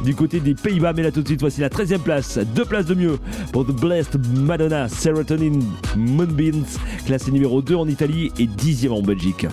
du 0.04 0.14
côté 0.14 0.38
des 0.38 0.54
Pays-Bas. 0.54 0.92
Mais 0.92 1.02
là 1.02 1.10
tout 1.10 1.22
de 1.22 1.26
suite, 1.26 1.40
voici 1.40 1.60
la 1.60 1.70
13e 1.70 1.98
place, 1.98 2.38
deux 2.54 2.66
places 2.66 2.86
de 2.86 2.94
mieux 2.94 3.18
pour 3.50 3.66
The 3.66 3.72
Blessed 3.72 4.20
Madonna, 4.36 4.88
Serotonin 4.88 5.58
Moonbeams, 5.96 6.64
classé 7.04 7.32
numéro 7.32 7.62
2 7.62 7.74
en 7.74 7.88
Italie 7.88 8.30
et 8.38 8.46
10e 8.46 8.90
en 8.90 9.02
Belgique. 9.02 9.48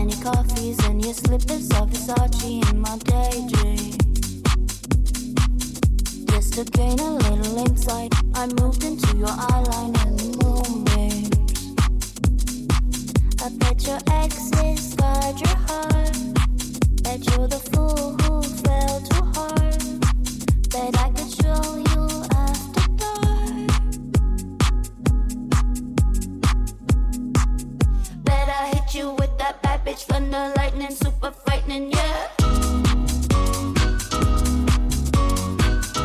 Many 0.00 0.16
coffees 0.22 0.78
and 0.86 1.04
your 1.04 1.12
slippers 1.12 1.68
of 1.72 1.90
Versace 1.90 2.70
in 2.70 2.80
my 2.80 2.96
daydream. 3.04 3.92
Just 6.24 6.54
to 6.54 6.64
gain 6.72 6.98
a 6.98 7.12
little 7.16 7.58
insight, 7.58 8.14
I 8.34 8.46
moved 8.46 8.82
into 8.82 9.14
your 9.18 9.28
eyeline 9.28 9.94
and 10.06 10.18
the 10.18 10.28
moonbeams. 10.40 11.36
I 13.42 13.50
bet 13.58 13.86
your 13.86 13.98
exes 14.12 14.92
scarred 14.92 15.38
your 15.38 15.58
heart. 15.68 16.16
Bet 17.02 17.20
you're 17.36 17.48
the 17.48 17.60
fool 17.70 18.16
who 18.22 18.42
fell 18.64 19.00
too 19.02 19.24
hard. 19.36 19.82
Bet 20.70 20.98
I 20.98 21.10
could 21.10 21.29
thunder 29.98 30.52
lightning, 30.56 30.90
super 30.90 31.32
frightening, 31.32 31.90
yeah. 31.90 32.28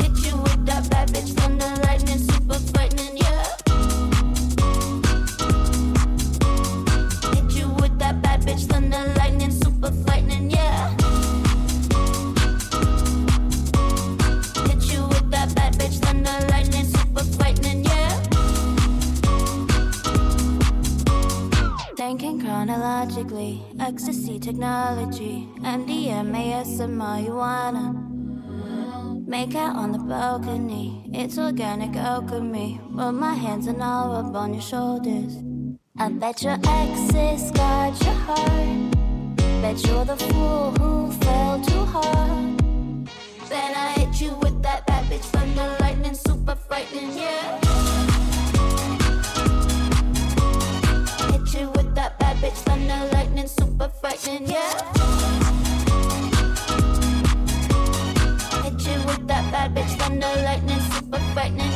Hit 0.01 0.17
you 0.25 0.37
with 0.37 0.65
that 0.65 0.87
bad 0.89 1.09
bitch 1.09 1.33
thunder 1.33 1.71
lightning, 1.83 2.17
super 2.17 2.59
frightening, 2.71 3.17
yeah. 3.17 3.45
Hit 7.35 7.51
you 7.55 7.69
with 7.79 7.97
that 7.99 8.21
bad 8.21 8.41
bitch 8.41 8.65
thunder 8.65 9.13
lightning, 9.17 9.51
super 9.51 9.91
frightening, 9.91 10.49
yeah. 10.49 10.89
Hit 14.67 14.83
you 14.91 15.07
with 15.07 15.29
that 15.31 15.53
bad 15.55 15.73
bitch 15.75 15.99
thunder 15.99 16.47
lightning, 16.49 16.85
super 16.85 17.23
frightening, 17.23 17.83
yeah. 17.85 18.21
Thinking 21.95 22.39
chronologically, 22.41 23.63
ecstasy 23.85 24.39
technology, 24.39 25.47
MDMA, 25.61 26.65
some 26.65 26.97
marijuana. 26.97 27.93
Make 29.27 29.53
out 29.53 29.75
on 29.75 29.91
the 29.91 29.99
balcony, 29.99 31.07
it's 31.13 31.37
organic 31.37 31.95
alchemy. 31.95 32.81
Put 32.95 33.11
my 33.11 33.35
hands 33.35 33.67
and 33.67 33.83
all 33.83 34.15
up 34.15 34.33
on 34.33 34.53
your 34.53 34.63
shoulders. 34.63 35.37
I 35.99 36.09
bet 36.09 36.41
your 36.41 36.57
exes 36.67 37.51
got 37.51 37.93
your 38.03 38.15
heart. 38.25 38.91
Bet 39.61 39.77
you're 39.85 40.05
the 40.05 40.17
fool 40.17 40.71
who 40.79 41.11
fell 41.23 41.61
too 41.61 41.85
hard. 41.85 42.57
Then 43.49 43.71
I 43.75 43.93
hit 43.97 44.19
you 44.19 44.35
with 44.37 44.63
that 44.63 44.87
bad 44.87 45.05
bitch 45.11 45.25
thunder 45.33 45.77
lightning, 45.79 46.15
super 46.15 46.55
frightening, 46.55 47.15
yeah. 47.15 47.59
Hit 51.29 51.53
you 51.53 51.69
with 51.69 51.93
that 51.93 52.17
bad 52.17 52.37
bitch 52.37 52.59
thunder 52.65 53.14
super 53.47 53.89
frightening, 53.89 54.47
yeah. 54.49 54.73
Hit 58.63 58.87
you 58.87 58.97
with 59.05 59.27
that 59.27 59.51
bad 59.51 59.75
bitch 59.75 59.97
thunder 59.97 60.27
lightning, 60.43 60.79
super 60.79 61.19
frightening, 61.33 61.74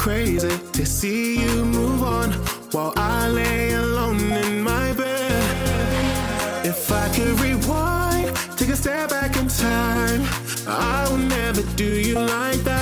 crazy 0.00 0.48
to 0.72 0.86
see 0.86 1.42
you 1.42 1.62
move 1.62 2.02
on 2.02 2.32
while 2.72 2.94
I 2.96 3.28
lay 3.28 3.72
alone 3.72 4.32
in 4.32 4.62
my 4.62 4.94
bed. 4.94 6.64
If 6.64 6.90
I 6.90 7.06
could 7.14 7.38
rewind, 7.38 8.34
take 8.56 8.70
a 8.70 8.76
step 8.76 9.10
back 9.10 9.36
in 9.36 9.48
time, 9.48 10.22
I 10.66 11.06
would 11.10 11.28
never 11.28 11.60
do 11.76 11.84
you 11.84 12.14
like 12.14 12.60
that. 12.64 12.79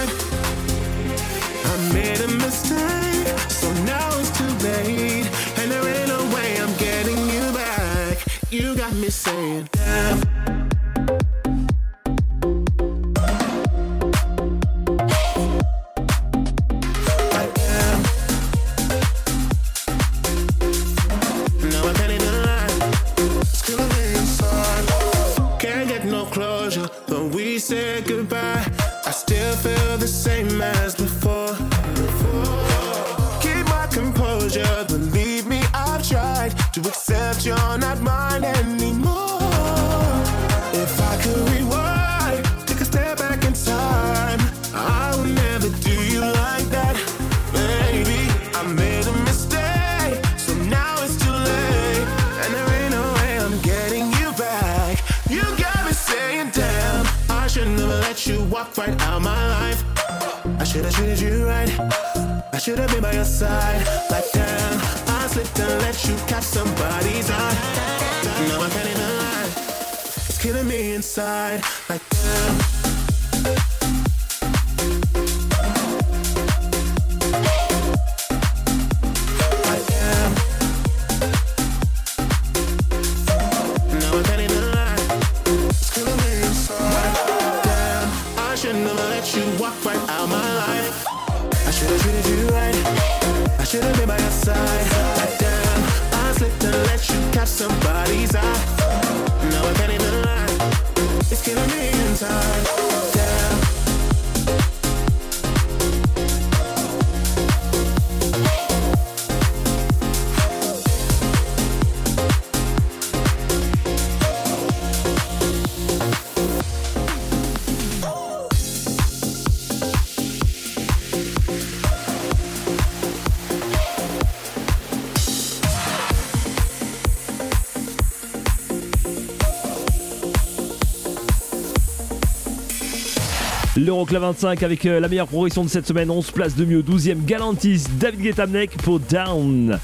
Euroclub 133.98 134.22
25 134.22 134.62
avec 134.62 134.86
euh, 134.86 135.00
la 135.00 135.08
meilleure 135.08 135.26
progression 135.26 135.64
de 135.64 135.68
cette 135.68 135.88
semaine. 135.88 136.08
11 136.08 136.30
places 136.30 136.54
de 136.54 136.64
mieux. 136.64 136.82
12e 136.82 137.24
Galantis, 137.24 137.82
David 137.98 138.20
Guetta 138.20 138.46
pour 138.84 139.00
Down. 139.00 139.76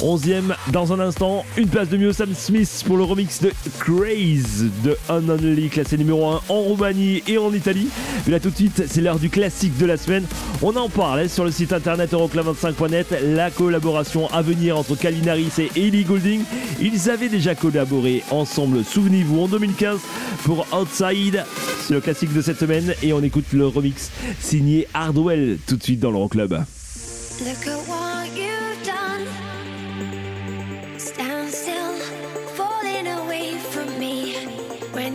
11ème 0.00 0.54
dans 0.72 0.92
un 0.92 1.00
instant, 1.00 1.44
une 1.56 1.68
place 1.68 1.88
de 1.88 1.96
mieux 1.96 2.12
Sam 2.12 2.34
Smith 2.34 2.82
pour 2.86 2.96
le 2.96 3.04
remix 3.04 3.40
de 3.40 3.52
Craze 3.78 4.64
de 4.82 4.96
Unonly, 5.08 5.68
classé 5.68 5.96
numéro 5.96 6.26
1 6.28 6.40
en 6.48 6.60
Roumanie 6.60 7.22
et 7.26 7.38
en 7.38 7.52
Italie. 7.52 7.88
Mais 8.26 8.32
là 8.32 8.40
tout 8.40 8.50
de 8.50 8.56
suite, 8.56 8.84
c'est 8.88 9.00
l'heure 9.00 9.18
du 9.18 9.30
classique 9.30 9.76
de 9.78 9.86
la 9.86 9.96
semaine. 9.96 10.24
On 10.62 10.74
en 10.76 10.88
parle 10.88 11.20
hein, 11.20 11.28
sur 11.28 11.44
le 11.44 11.50
site 11.50 11.72
internet 11.72 12.12
euroclub25.net, 12.12 13.14
la 13.22 13.50
collaboration 13.50 14.28
à 14.32 14.42
venir 14.42 14.78
entre 14.78 14.96
Kalinaris 14.96 15.52
et 15.58 15.70
Ellie 15.76 16.04
Goulding. 16.04 16.42
Ils 16.80 17.10
avaient 17.10 17.28
déjà 17.28 17.54
collaboré 17.54 18.22
ensemble, 18.30 18.84
souvenez-vous, 18.84 19.40
en 19.42 19.48
2015 19.48 19.98
pour 20.44 20.66
Outside. 20.72 21.44
C'est 21.80 21.94
le 21.94 22.00
classique 22.00 22.32
de 22.32 22.42
cette 22.42 22.58
semaine 22.58 22.94
et 23.02 23.12
on 23.12 23.22
écoute 23.22 23.52
le 23.52 23.66
remix 23.66 24.10
signé 24.40 24.88
Hardwell 24.94 25.58
tout 25.66 25.76
de 25.76 25.82
suite 25.82 26.00
dans 26.00 26.10
l'Euroclub. 26.10 26.54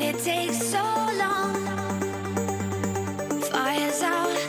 It 0.09 0.17
takes 0.23 0.57
so 0.57 0.81
long. 1.19 1.53
Fires 3.51 4.01
out. 4.01 4.48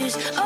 choose. 0.00 0.43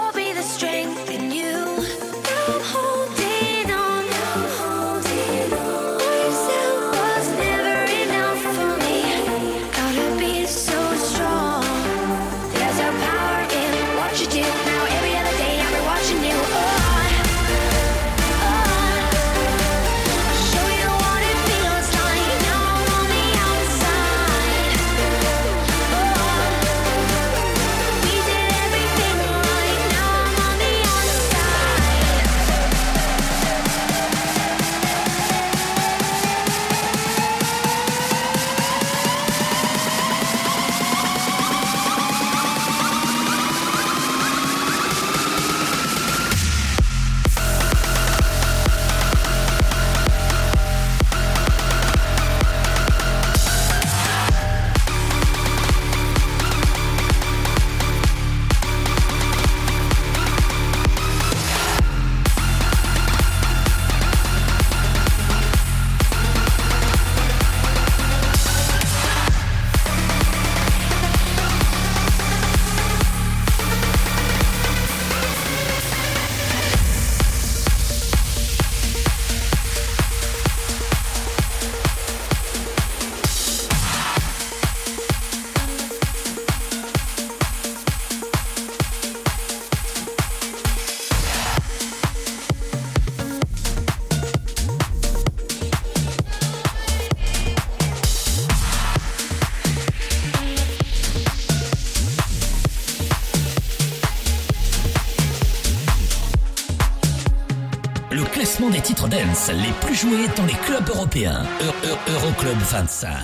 Les 109.23 109.73
plus 109.81 109.97
joués 109.97 110.29
dans 110.37 110.45
les 110.47 110.55
clubs 110.55 110.89
européens. 110.91 111.43
Eu- 111.61 111.89
Eu- 111.89 112.13
Euroclub 112.15 112.57
25. 112.71 113.19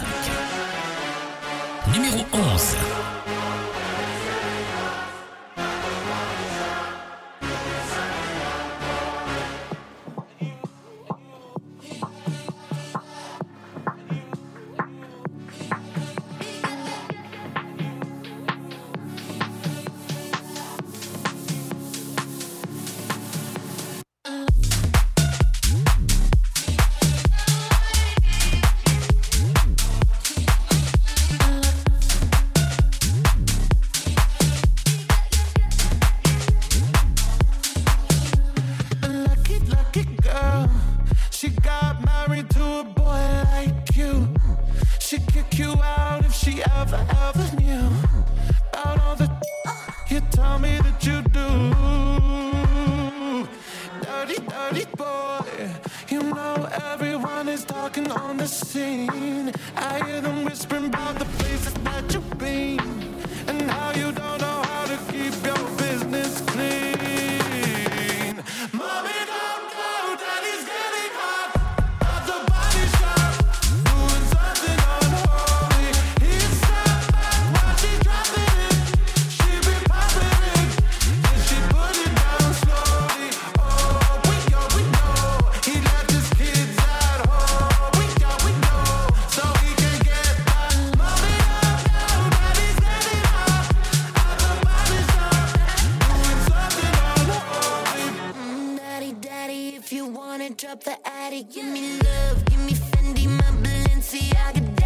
Love, 102.05 102.45
give 102.47 102.61
me 102.61 102.73
Fendi, 102.73 103.27
my 103.27 103.51
Balenciaga, 103.63 104.84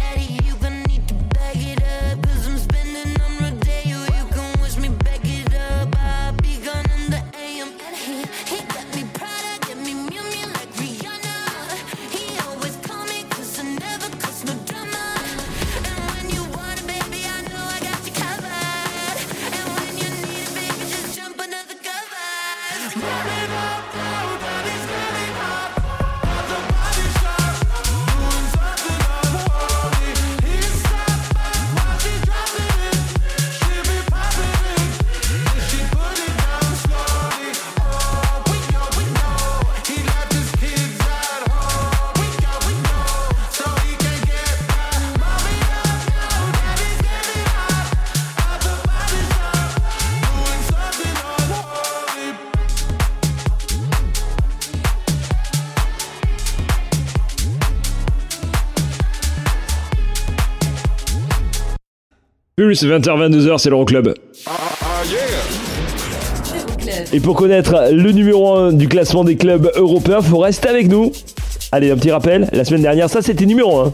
Plus 62.59 62.83
20h, 62.83 63.29
22h, 63.29 63.57
c'est 63.57 63.69
l'Euroclub. 63.69 64.13
Et 67.13 67.21
pour 67.21 67.37
connaître 67.37 67.87
le 67.93 68.11
numéro 68.11 68.53
1 68.53 68.73
du 68.73 68.89
classement 68.89 69.23
des 69.23 69.37
clubs 69.37 69.71
européens, 69.75 70.21
faut 70.21 70.39
rester 70.39 70.67
avec 70.67 70.89
nous. 70.89 71.13
Allez, 71.71 71.89
un 71.89 71.95
petit 71.95 72.11
rappel, 72.11 72.49
la 72.51 72.65
semaine 72.65 72.81
dernière, 72.81 73.09
ça 73.09 73.21
c'était 73.21 73.45
numéro 73.45 73.79
1. 73.79 73.93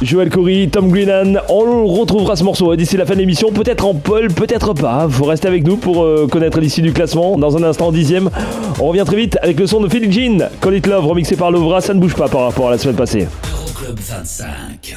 Joël 0.00 0.30
Corey, 0.30 0.68
Tom 0.70 0.90
Greenan, 0.90 1.40
on 1.48 1.86
retrouvera 1.86 2.36
ce 2.36 2.44
morceau 2.44 2.74
d'ici 2.76 2.96
la 2.96 3.04
fin 3.04 3.14
de 3.14 3.18
l'émission, 3.18 3.50
peut-être 3.50 3.84
en 3.84 3.94
pole, 3.94 4.28
peut-être 4.28 4.72
pas. 4.72 5.08
Faut 5.10 5.24
rester 5.24 5.48
avec 5.48 5.66
nous 5.66 5.76
pour 5.76 6.04
euh, 6.04 6.28
connaître 6.30 6.60
l'issue 6.60 6.82
du 6.82 6.92
classement. 6.92 7.36
Dans 7.36 7.56
un 7.56 7.64
instant, 7.64 7.90
dixième. 7.90 8.30
On 8.78 8.86
revient 8.86 9.02
très 9.04 9.16
vite 9.16 9.36
avec 9.42 9.58
le 9.58 9.66
son 9.66 9.80
de 9.80 9.88
Philly 9.88 10.12
Jean, 10.12 10.48
Call 10.60 10.76
It 10.76 10.86
Love, 10.86 11.06
remixé 11.06 11.34
par 11.36 11.50
Lovra. 11.50 11.80
Ça 11.80 11.94
ne 11.94 12.00
bouge 12.00 12.14
pas 12.14 12.28
par 12.28 12.42
rapport 12.42 12.68
à 12.68 12.72
la 12.72 12.78
semaine 12.78 12.96
passée. 12.96 13.26
Euroclub 13.52 13.98
25. 13.98 14.96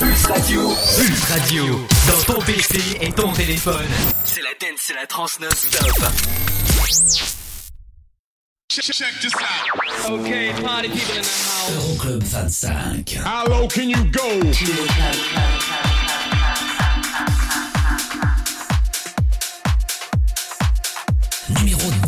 Pulse 0.00 0.26
Radio. 0.26 0.60
Pulse 0.98 1.24
Radio. 1.30 1.64
Dans 2.08 2.34
ton 2.34 2.40
PC 2.40 2.78
et 3.00 3.12
ton 3.12 3.32
téléphone. 3.32 3.86
C'est 4.24 4.42
la 4.42 4.50
dance, 4.60 4.78
c'est 4.78 4.94
la 4.94 5.06
trans 5.06 5.26
non-stop. 5.40 7.39
Check 8.70 8.84
this 9.20 9.34
out. 9.34 10.10
Okay, 10.10 10.52
party 10.62 10.88
people 10.90 11.16
in 11.16 11.22
the 11.22 11.28
house. 11.28 11.70
Euroclub 11.72 12.22
25. 12.30 13.24
How 13.24 13.44
low 13.46 13.66
can 13.66 13.90
you 13.90 13.96
go? 14.12 14.28
Numéro 21.48 21.90
10. 21.90 21.99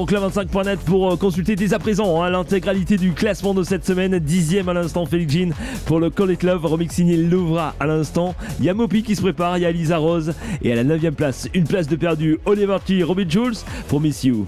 Euroclub25.net 0.00 0.80
pour 0.80 1.12
euh, 1.12 1.16
consulter 1.16 1.56
dès 1.56 1.74
à 1.74 1.78
présent 1.78 2.22
hein, 2.22 2.30
l'intégralité 2.30 2.96
du 2.96 3.12
classement 3.12 3.52
de 3.52 3.62
cette 3.62 3.84
semaine. 3.84 4.18
Dixième 4.18 4.68
à 4.70 4.72
l'instant, 4.72 5.04
Félix 5.04 5.34
Jean 5.34 5.50
pour 5.84 6.00
le 6.00 6.08
Call 6.08 6.30
It 6.30 6.42
Love, 6.42 6.64
remix 6.64 6.94
signé 6.94 7.18
Louvra 7.18 7.74
à 7.78 7.86
l'instant. 7.86 8.34
Il 8.60 8.64
y 8.64 8.70
a 8.70 8.74
Mopi 8.74 9.02
qui 9.02 9.14
se 9.14 9.20
prépare, 9.20 9.58
il 9.58 9.62
y 9.62 9.66
a 9.66 9.72
Lisa 9.72 9.98
Rose 9.98 10.32
et 10.62 10.72
à 10.72 10.76
la 10.76 10.84
9 10.84 11.10
place, 11.10 11.48
une 11.52 11.64
place 11.64 11.86
de 11.86 11.96
perdu, 11.96 12.38
Oliver 12.46 12.78
T, 12.84 13.02
Robin 13.02 13.28
Jules 13.28 13.58
pour 13.88 14.00
Miss 14.00 14.24
You. 14.24 14.46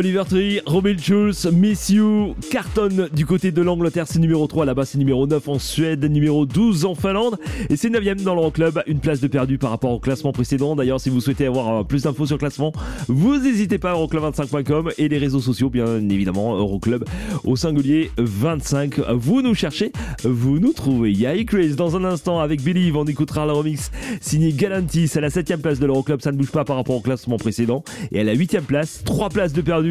Oliver 0.00 0.22
Tree, 0.26 0.60
Robin 0.64 0.96
Schulz, 0.96 1.46
Miss 1.52 1.90
You, 1.90 2.34
cartonne 2.50 3.10
du 3.12 3.26
côté 3.26 3.52
de 3.52 3.60
l'Angleterre, 3.60 4.06
c'est 4.08 4.18
numéro 4.18 4.46
3, 4.46 4.64
là-bas 4.64 4.86
c'est 4.86 4.96
numéro 4.96 5.26
9 5.26 5.46
en 5.46 5.58
Suède, 5.58 6.02
numéro 6.10 6.46
12 6.46 6.86
en 6.86 6.94
Finlande, 6.94 7.36
et 7.68 7.76
c'est 7.76 7.90
9ème 7.90 8.22
dans 8.22 8.34
l'Euroclub, 8.34 8.80
une 8.86 9.00
place 9.00 9.20
de 9.20 9.28
perdu 9.28 9.58
par 9.58 9.68
rapport 9.68 9.90
au 9.90 9.98
classement 9.98 10.32
précédent. 10.32 10.74
D'ailleurs, 10.74 11.02
si 11.02 11.10
vous 11.10 11.20
souhaitez 11.20 11.44
avoir 11.44 11.80
euh, 11.80 11.84
plus 11.84 12.04
d'infos 12.04 12.24
sur 12.24 12.36
le 12.36 12.38
classement, 12.38 12.72
vous 13.08 13.36
n'hésitez 13.36 13.76
pas, 13.76 13.92
euroclub25.com 13.92 14.92
et 14.96 15.08
les 15.08 15.18
réseaux 15.18 15.40
sociaux, 15.40 15.68
bien 15.68 15.96
évidemment, 16.08 16.56
Euroclub 16.56 17.04
au 17.44 17.56
singulier 17.56 18.10
25. 18.16 19.00
Vous 19.10 19.42
nous 19.42 19.54
cherchez, 19.54 19.92
vous 20.24 20.60
nous 20.60 20.72
trouvez. 20.72 21.10
Il 21.10 21.20
y 21.20 21.26
a 21.26 21.36
Chris 21.44 21.74
dans 21.74 21.98
un 21.98 22.04
instant 22.04 22.40
avec 22.40 22.62
Believe, 22.62 22.96
on 22.96 23.04
écoutera 23.04 23.44
le 23.44 23.52
remix 23.52 23.90
signé 24.22 24.54
Galantis, 24.54 25.08
c'est 25.08 25.20
la 25.20 25.28
7ème 25.28 25.58
place 25.58 25.78
de 25.78 25.84
l'Euroclub, 25.84 26.22
ça 26.22 26.32
ne 26.32 26.38
bouge 26.38 26.52
pas 26.52 26.64
par 26.64 26.76
rapport 26.76 26.96
au 26.96 27.00
classement 27.00 27.36
précédent, 27.36 27.84
et 28.12 28.20
à 28.20 28.24
la 28.24 28.34
8ème 28.34 28.62
place, 28.62 29.02
3 29.04 29.28
places 29.28 29.52
de 29.52 29.60
perdu 29.60 29.89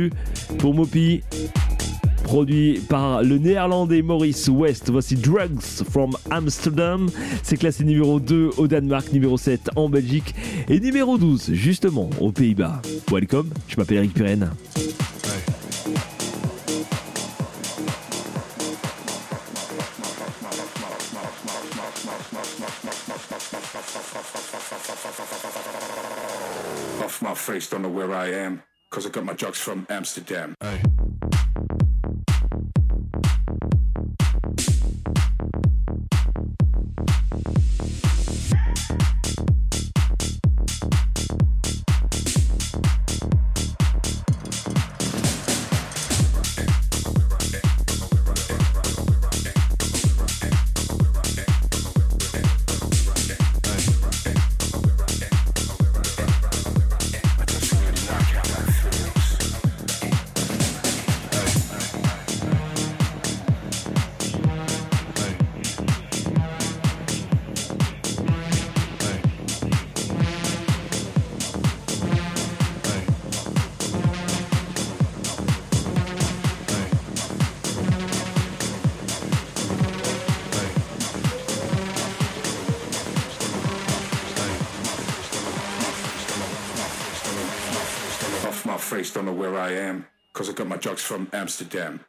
pour 0.57 0.73
Mopi. 0.73 1.21
Produit 2.23 2.79
par 2.87 3.23
le 3.23 3.39
néerlandais 3.39 4.03
Maurice 4.03 4.49
West. 4.49 4.91
Voici 4.91 5.15
Drugs 5.15 5.83
from 5.89 6.11
Amsterdam. 6.29 7.09
C'est 7.41 7.57
classé 7.57 7.83
numéro 7.83 8.19
2 8.19 8.51
au 8.57 8.67
Danemark, 8.67 9.11
numéro 9.11 9.35
7 9.35 9.71
en 9.75 9.89
Belgique 9.89 10.35
et 10.67 10.79
numéro 10.79 11.17
12 11.17 11.53
justement 11.53 12.09
aux 12.19 12.31
Pays-Bas. 12.31 12.81
Welcome, 13.11 13.49
je 13.67 13.77
m'appelle 13.77 13.97
Eric 13.97 14.13
Pirenne. 14.13 14.51
My 27.21 27.35
face, 27.35 27.69
don't 27.69 27.81
know 27.81 27.89
where 27.89 28.13
I 28.13 28.29
am. 28.29 28.63
Cause 28.91 29.05
I 29.05 29.09
got 29.09 29.23
my 29.23 29.33
drugs 29.33 29.59
from 29.59 29.85
Amsterdam. 29.87 30.55
I 30.61 30.81
From 91.01 91.29
Amsterdam. 91.33 92.05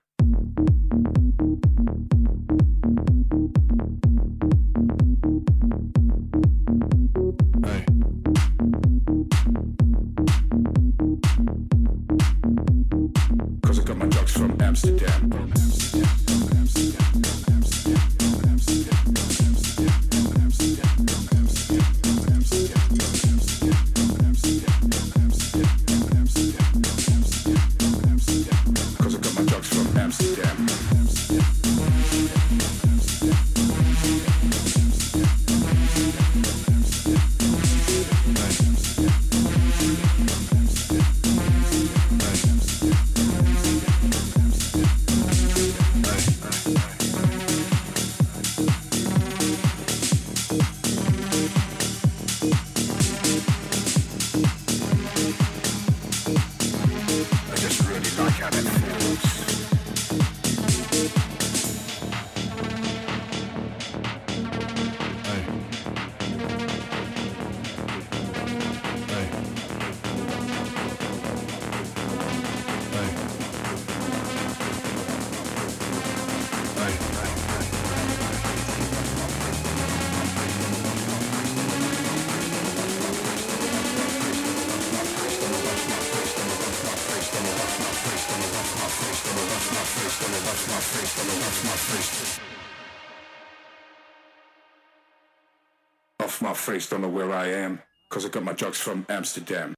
First, 96.61 96.91
don't 96.91 97.01
know 97.01 97.09
where 97.09 97.33
I 97.33 97.47
am, 97.47 97.81
cause 98.11 98.27
I 98.27 98.29
got 98.29 98.45
my 98.45 98.53
drugs 98.53 98.79
from 98.79 99.07
Amsterdam. 99.09 99.75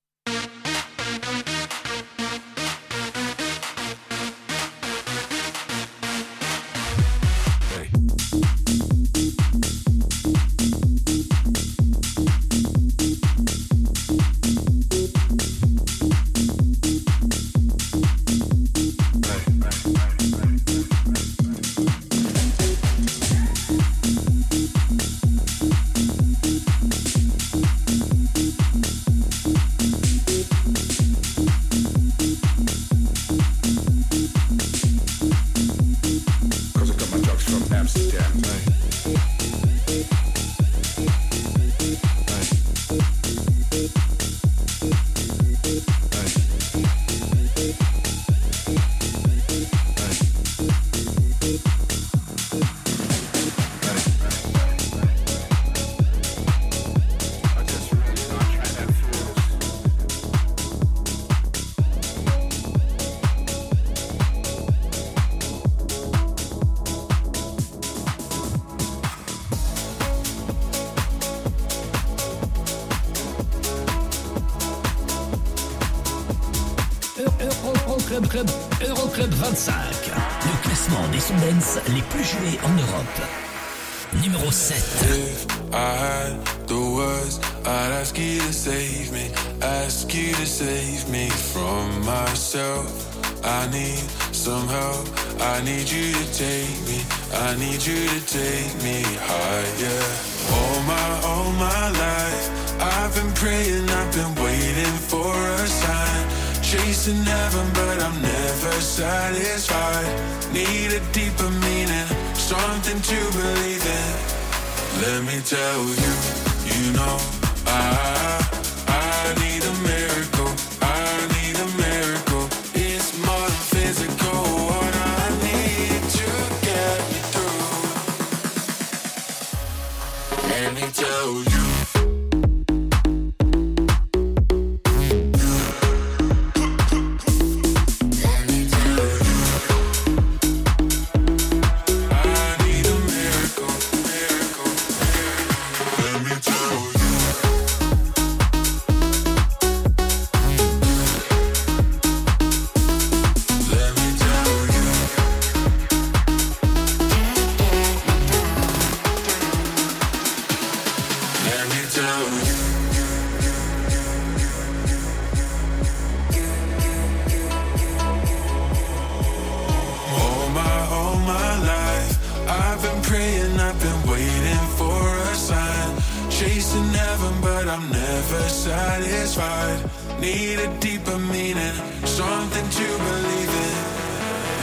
never 178.32 178.48
satisfied. 178.48 179.78
Need 180.20 180.58
a 180.58 180.68
deeper 180.80 181.18
meaning, 181.18 181.74
something 182.04 182.68
to 182.78 182.86
believe 183.06 183.52
in. 183.66 183.76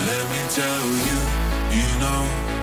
Let 0.09 0.25
me 0.33 0.41
tell 0.59 0.85
you, 1.07 1.19
you 1.77 1.87
know 2.01 2.21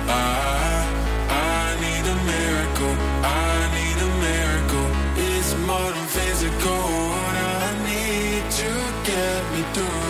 I 0.08 0.82
I 1.30 1.64
need 1.84 2.04
a 2.14 2.18
miracle. 2.32 2.94
I 3.22 3.54
need 3.78 3.98
a 4.08 4.12
miracle. 4.28 4.88
It's 5.28 5.52
more 5.70 5.90
than 5.96 6.06
physical. 6.18 6.80
What 7.12 7.36
I 7.36 7.68
need 7.90 8.42
to 8.60 8.70
get 9.10 9.40
me 9.54 9.62
through. 9.74 10.06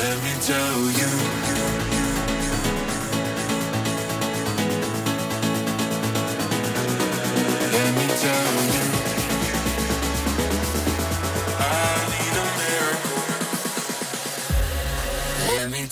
Let 0.00 0.16
me 0.24 0.32
tell 0.50 0.80
you. 1.00 1.41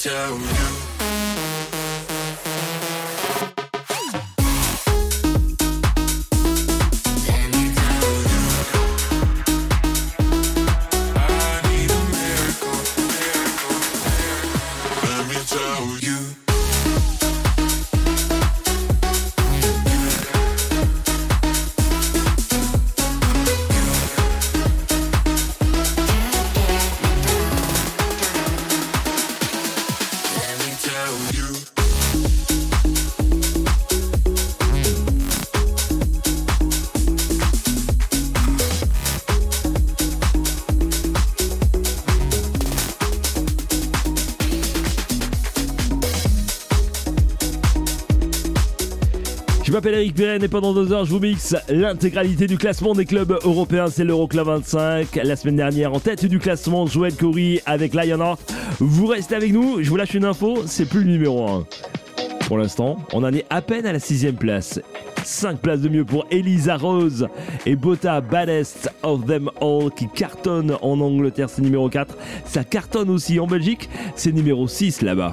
Tell 0.01 0.39
you. 0.39 0.80
M'appelle 49.81 49.95
Eric 49.95 50.15
Pirenne 50.15 50.45
et 50.45 50.49
pendant 50.49 50.75
deux 50.75 50.93
heures, 50.93 51.07
je 51.07 51.11
vous 51.11 51.21
mixe 51.21 51.57
l'intégralité 51.71 52.47
du 52.47 52.59
classement 52.59 52.93
des 52.93 53.07
clubs 53.07 53.39
européens. 53.45 53.87
C'est 53.89 54.05
l'Euroclub 54.05 54.45
25. 54.47 55.19
La 55.25 55.37
semaine 55.37 55.57
dernière, 55.57 55.95
en 55.95 56.01
tête 56.01 56.27
du 56.27 56.39
classement, 56.39 56.85
Joël 56.85 57.15
Corey 57.15 57.63
avec 57.65 57.95
Lionheart. 57.95 58.39
Vous 58.79 59.07
restez 59.07 59.37
avec 59.37 59.55
nous. 59.55 59.83
Je 59.83 59.89
vous 59.89 59.97
lâche 59.97 60.13
une 60.13 60.27
info. 60.27 60.65
C'est 60.67 60.85
plus 60.85 61.03
le 61.03 61.11
numéro 61.11 61.49
1. 61.49 61.67
Pour 62.47 62.59
l'instant, 62.59 62.99
on 63.15 63.25
en 63.25 63.33
est 63.33 63.47
à 63.49 63.63
peine 63.63 63.87
à 63.87 63.95
la 63.95 64.01
sixième 64.01 64.35
place. 64.35 64.81
5 65.25 65.59
places 65.61 65.81
de 65.81 65.89
mieux 65.89 66.05
pour 66.05 66.27
Elisa 66.31 66.77
Rose 66.77 67.29
et 67.65 67.75
Bota 67.75 68.21
Baddest 68.21 68.91
of 69.03 69.25
Them 69.25 69.49
All 69.63 69.91
qui 69.97 70.09
cartonne 70.09 70.77
en 70.83 71.01
Angleterre, 71.01 71.49
c'est 71.49 71.63
numéro 71.63 71.89
4. 71.89 72.19
Ça 72.45 72.65
cartonne 72.65 73.09
aussi 73.09 73.41
en 73.41 73.47
Belgique, 73.47 73.89
c'est 74.15 74.33
numéro 74.33 74.69
6 74.69 75.01
là-bas. 75.01 75.31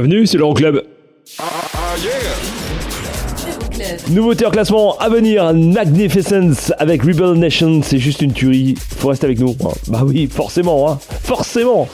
Bienvenue, 0.00 0.28
c'est 0.28 0.38
l'Euroclub. 0.38 0.80
Nouveauté 4.10 4.46
en 4.46 4.50
classement 4.50 4.96
à 4.98 5.08
venir, 5.08 5.52
Magnificence 5.52 6.72
avec 6.78 7.02
Rebel 7.02 7.32
Nation, 7.32 7.80
c'est 7.82 7.98
juste 7.98 8.22
une 8.22 8.32
tuerie. 8.32 8.76
Faut 8.98 9.08
rester 9.08 9.26
avec 9.26 9.40
nous. 9.40 9.56
hein. 9.64 9.70
Bah 9.88 10.02
oui, 10.06 10.28
forcément, 10.32 10.88
hein. 10.88 11.00
Forcément. 11.24 11.88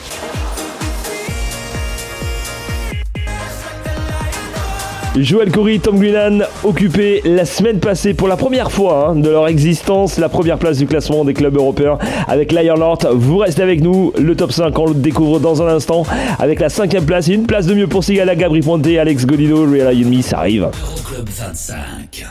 Joël 5.17 5.53
Corey, 5.53 5.79
Tom 5.79 6.01
Greenan, 6.01 6.45
occupés 6.65 7.21
la 7.25 7.45
semaine 7.45 7.79
passée 7.79 8.15
pour 8.15 8.27
la 8.27 8.37
première 8.37 8.73
fois 8.73 9.11
hein, 9.11 9.15
de 9.15 9.31
leur 9.31 9.47
existence, 9.47 10.19
la 10.19 10.29
première 10.29 10.59
place 10.59 10.79
du 10.79 10.87
classement 10.87 11.25
des 11.25 11.35
clubs 11.35 11.57
européens 11.57 11.99
avec 12.27 12.51
Lion 12.51 12.75
Lord. 12.75 12.99
Vous 13.13 13.39
restez 13.39 13.63
avec 13.63 13.81
nous, 13.81 14.13
le 14.19 14.35
top 14.35 14.51
5, 14.51 14.77
on 14.77 14.87
le 14.87 14.95
découvre 14.95 15.39
dans 15.39 15.63
un 15.63 15.69
instant 15.69 16.05
avec 16.41 16.59
la 16.59 16.69
cinquième 16.69 17.07
place 17.07 17.29
et 17.29 17.35
une 17.35 17.47
place 17.47 17.67
de 17.67 17.75
mieux 17.75 17.87
pour 17.87 18.03
Sigala, 18.03 18.35
Gabri 18.35 18.61
Ponte, 18.61 18.87
Alex 18.87 19.25
Godino, 19.25 19.71
Real 19.71 19.95
Enemy, 19.95 20.23
ça 20.23 20.39
arrive. 20.39 20.63
Euroclub 20.63 21.29
25. 21.29 22.27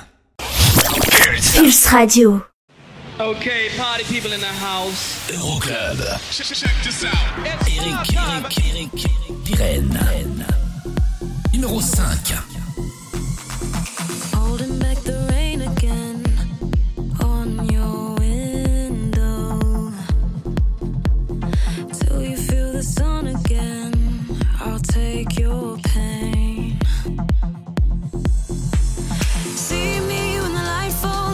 Pulse 1.55 1.85
Radio. 1.87 2.41
Okay, 3.19 3.69
party 3.77 4.03
people 4.11 4.33
in 4.33 4.39
the 4.39 4.45
house. 4.61 5.31
Euroclub. 5.31 6.19
Check, 6.31 6.47
check 6.47 6.71
this 6.83 7.05
out. 7.05 7.13
Eric, 7.45 8.17
Eric, 8.17 8.75
Eric, 8.75 9.45
Pirenne. 9.45 10.45
Numéro 11.53 11.79
5. 11.79 12.52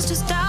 Just 0.09 0.31
out 0.31 0.48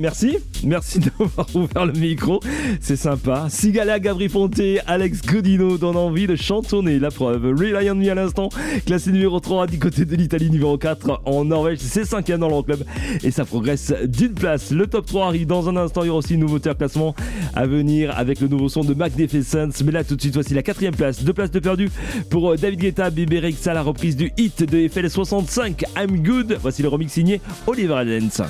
merci, 0.00 0.36
merci 0.64 0.98
d'avoir 1.18 1.46
ouvert 1.54 1.86
le 1.86 1.92
micro, 1.92 2.40
c'est 2.80 2.96
sympa. 2.96 3.46
Sigala, 3.50 3.98
Gabri 3.98 4.28
Ponte, 4.28 4.60
Alex 4.86 5.22
Godino 5.22 5.78
donnent 5.78 5.96
envie 5.96 6.26
de 6.26 6.36
chantonner 6.36 6.98
la 6.98 7.10
preuve. 7.10 7.44
Rely 7.46 7.90
on 7.90 7.94
me 7.94 8.10
à 8.10 8.14
l'instant, 8.14 8.48
classé 8.84 9.10
numéro 9.12 9.40
3 9.40 9.66
du 9.66 9.78
côté 9.78 10.04
de 10.04 10.14
l'Italie, 10.16 10.50
numéro 10.50 10.78
4 10.78 11.22
en 11.24 11.44
Norvège, 11.44 11.78
c'est 11.80 12.04
5 12.04 12.26
dans 12.32 12.48
leur 12.48 12.64
club 12.64 12.84
et 13.22 13.30
ça 13.30 13.44
progresse 13.44 13.92
d'une 14.04 14.34
place. 14.34 14.70
Le 14.70 14.86
top 14.86 15.06
3 15.06 15.26
arrive 15.26 15.46
dans 15.46 15.68
un 15.68 15.76
instant, 15.76 16.02
il 16.02 16.06
y 16.06 16.10
aura 16.10 16.18
aussi 16.18 16.34
une 16.34 16.40
nouveauté 16.40 16.70
en 16.70 16.74
classement 16.74 17.14
à 17.54 17.66
venir 17.66 18.16
avec 18.16 18.40
le 18.40 18.48
nouveau 18.48 18.68
son 18.68 18.84
de 18.84 18.94
Magnificence. 18.94 19.82
Mais 19.82 19.92
là 19.92 20.04
tout 20.04 20.16
de 20.16 20.20
suite, 20.20 20.34
voici 20.34 20.54
la 20.54 20.62
quatrième 20.62 20.94
place, 20.94 21.22
deux 21.22 21.32
places 21.32 21.50
de 21.50 21.60
perdu 21.60 21.90
pour 22.30 22.52
euh, 22.52 22.56
David 22.56 22.80
Guetta, 22.80 23.10
Bébé 23.10 23.40
Rexa, 23.40 23.74
la 23.74 23.82
reprise 23.82 24.16
du 24.16 24.32
hit 24.36 24.62
de 24.62 24.88
FL65, 24.88 25.84
I'm 25.96 26.22
Good. 26.22 26.58
Voici 26.60 26.82
le 26.82 26.88
remix 26.88 27.12
signé 27.12 27.40
Oliver 27.66 27.94
Adens. 27.94 28.42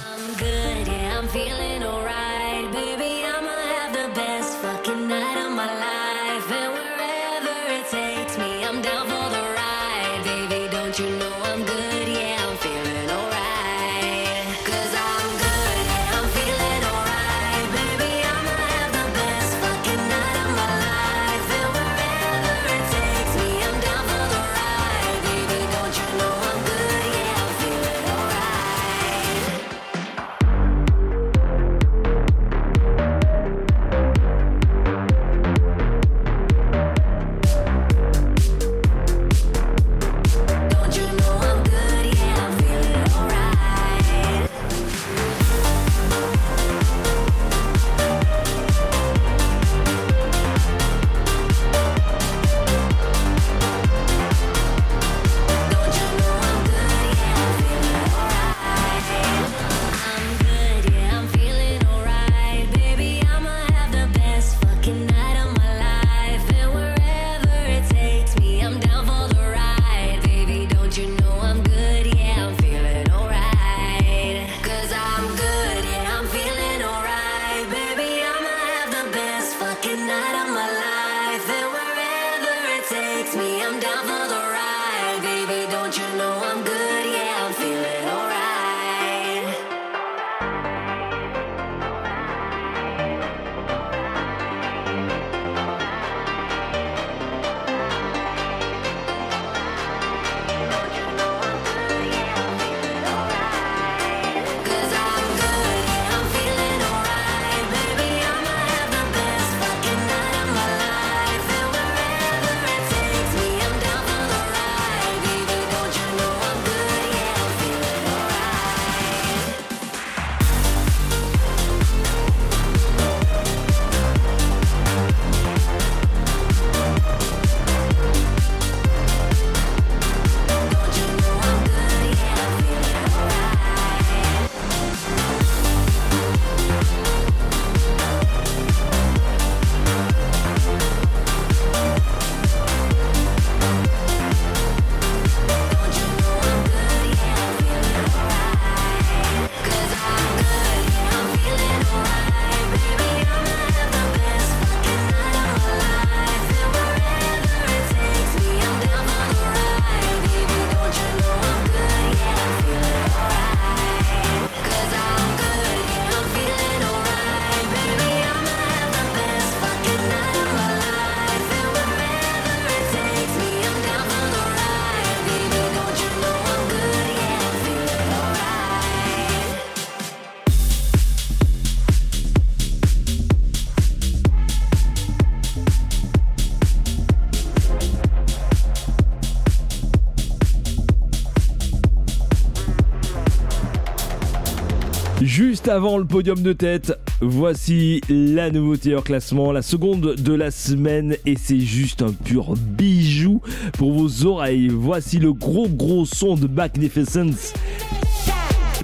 Avant 195.69 195.99
le 195.99 196.05
podium 196.05 196.41
de 196.43 196.53
tête, 196.53 196.97
voici 197.21 198.01
la 198.09 198.51
nouveauté 198.51 198.95
hors 198.95 199.03
classement, 199.03 199.51
la 199.51 199.63
seconde 199.63 200.15
de 200.15 200.33
la 200.33 200.53
semaine 200.53 201.17
et 201.27 201.35
c'est 201.37 201.59
juste 201.59 202.03
un 202.03 202.13
pur 202.13 202.55
bijou 202.57 203.41
pour 203.77 203.93
vos 203.93 204.27
oreilles. 204.27 204.69
Voici 204.69 205.19
le 205.19 205.33
gros 205.33 205.69
gros 205.69 206.05
son 206.05 206.37
de 206.37 206.47
Magnificence. 206.47 207.53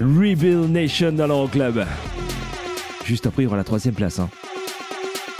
Rebuild 0.01 0.71
Nation 0.71 1.13
dans 1.13 1.27
l'Euroclub. 1.27 1.85
Juste 3.05 3.27
après, 3.27 3.43
il 3.43 3.45
y 3.45 3.47
aura 3.47 3.57
la 3.57 3.63
troisième 3.63 3.95
place. 3.95 4.19
hein. 4.19 4.29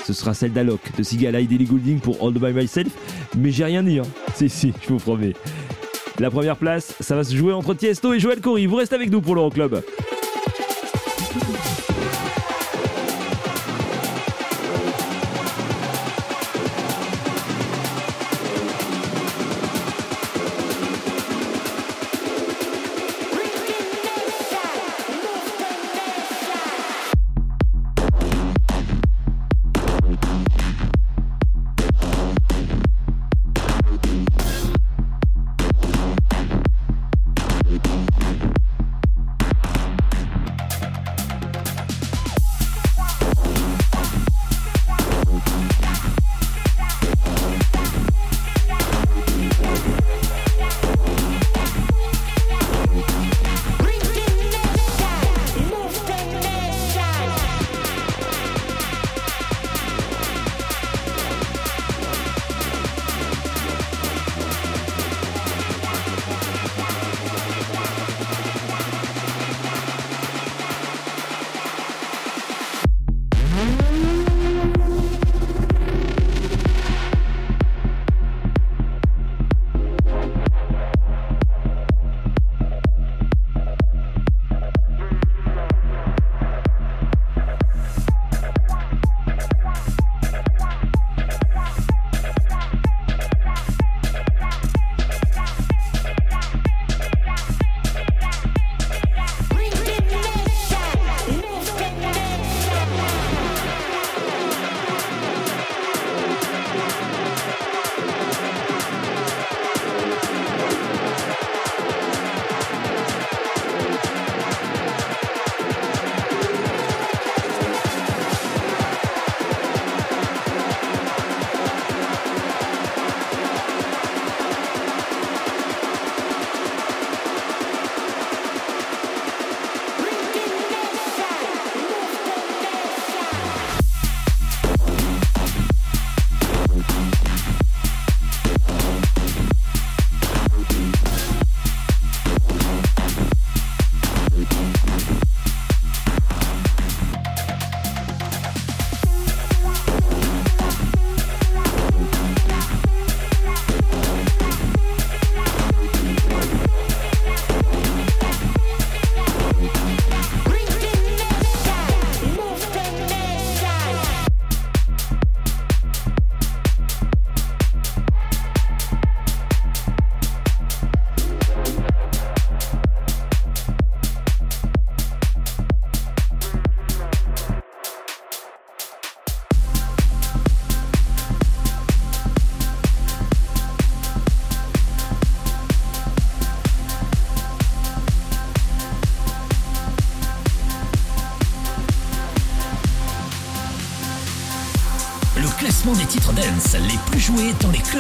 Ce 0.06 0.14
sera 0.14 0.34
celle 0.34 0.54
d'Alok, 0.54 0.80
de 0.98 1.04
Sigala 1.04 1.42
et 1.42 1.46
Daily 1.46 1.66
Goulding 1.66 2.00
pour 2.00 2.26
All 2.26 2.34
By 2.34 2.54
Myself. 2.54 2.92
Mais 3.38 3.52
j'ai 3.52 3.66
rien 3.66 3.84
dit. 3.84 4.00
Hein. 4.00 4.04
Si, 4.34 4.50
si, 4.50 4.74
je 4.82 4.88
vous 4.90 4.98
promets. 4.98 5.34
La 6.20 6.30
première 6.30 6.58
place, 6.58 6.96
ça 7.00 7.16
va 7.16 7.24
se 7.24 7.36
jouer 7.36 7.54
entre 7.54 7.74
Tiesto 7.74 8.14
et 8.14 8.20
Joël 8.20 8.40
Corey. 8.40 8.66
Vous 8.66 8.76
restez 8.76 8.96
avec 8.96 9.10
nous 9.12 9.20
pour 9.20 9.36
l'Euroclub. 9.36 9.82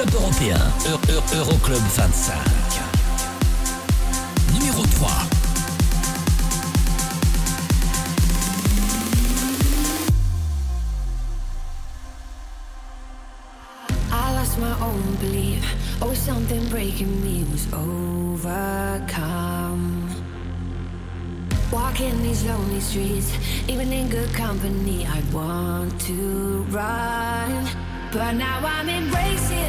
Joués 0.03 0.11
dans 0.11 0.27
les 0.27 0.35
clubs 0.35 0.53
européens. 0.53 0.71
Euro- 0.87 0.99
Euro- 1.09 1.35
Euroclub 1.35 1.81
25. 1.95 2.35
Numéro 4.53 4.83
3. 4.83 5.09
I 14.11 14.31
lost 14.33 14.57
my 14.59 14.79
own 14.81 15.15
belief. 15.15 15.63
Always 16.01 16.19
something 16.19 16.67
breaking 16.69 17.21
me 17.23 17.43
was 17.51 17.67
overcome. 17.73 18.89
Walking 21.71 22.21
these 22.21 22.43
lonely 22.45 22.79
streets, 22.79 23.31
even 23.67 23.91
in 23.91 24.07
good 24.09 24.31
company, 24.33 25.07
I 25.07 25.21
want 25.33 25.99
to 26.01 26.63
run. 26.69 27.67
But 28.11 28.33
now 28.33 28.59
I'm 28.63 28.87
embracing 28.89 29.62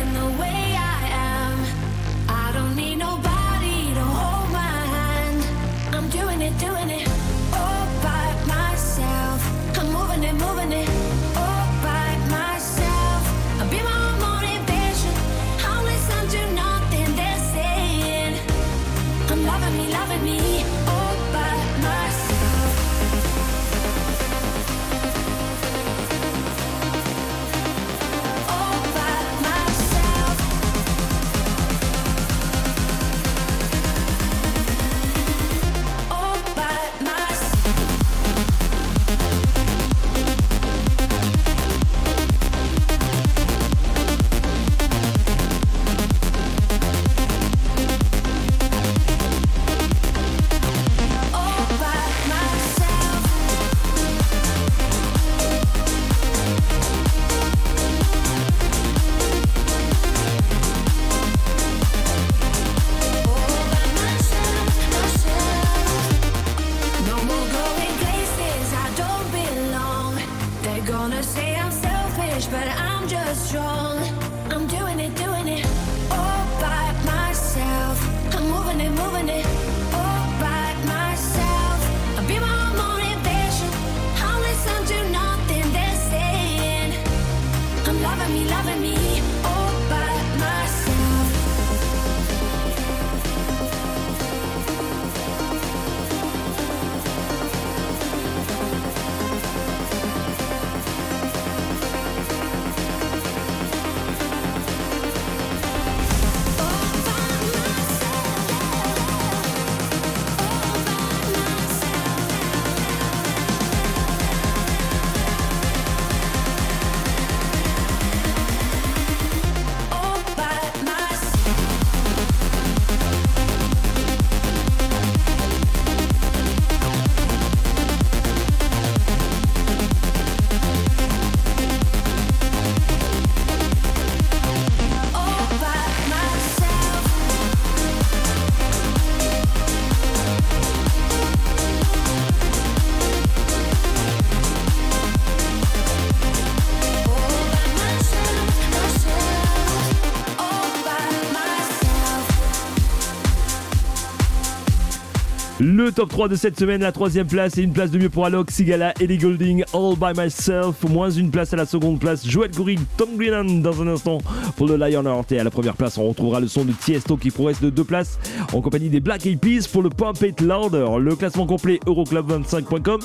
Le 155.76 155.90
top 155.90 156.08
3 156.08 156.28
de 156.28 156.36
cette 156.36 156.56
semaine, 156.56 156.82
la 156.82 156.92
troisième 156.92 157.26
place 157.26 157.58
et 157.58 157.62
une 157.62 157.72
place 157.72 157.90
de 157.90 157.98
mieux 157.98 158.08
pour 158.08 158.24
Alok, 158.24 158.48
Sigala, 158.52 158.94
Ellie 159.00 159.18
Golding, 159.18 159.64
All 159.74 159.96
By 159.96 160.16
Myself. 160.16 160.84
Moins 160.88 161.10
une 161.10 161.32
place 161.32 161.52
à 161.52 161.56
la 161.56 161.66
seconde 161.66 161.98
place, 161.98 162.24
Joël 162.24 162.52
Gourig, 162.52 162.78
Tom 162.96 163.08
Greenan 163.16 163.60
dans 163.60 163.82
un 163.82 163.88
instant 163.88 164.18
pour 164.56 164.68
le 164.68 164.76
Lionheart. 164.76 165.32
Et 165.32 165.40
à 165.40 165.42
la 165.42 165.50
première 165.50 165.74
place, 165.74 165.98
on 165.98 166.06
retrouvera 166.08 166.38
le 166.38 166.46
son 166.46 166.64
de 166.64 166.70
Tiesto 166.70 167.16
qui 167.16 167.32
progresse 167.32 167.60
de 167.60 167.70
deux 167.70 167.82
places 167.82 168.20
en 168.52 168.60
compagnie 168.60 168.88
des 168.88 169.00
Black 169.00 169.26
Eyed 169.26 169.40
Peas 169.40 169.66
pour 169.66 169.82
le 169.82 169.90
Pump 169.90 170.22
It 170.22 170.40
Louder. 170.40 170.86
Le 171.00 171.16
classement 171.16 171.44
complet 171.46 171.80
Euroclub25.com. 171.86 173.00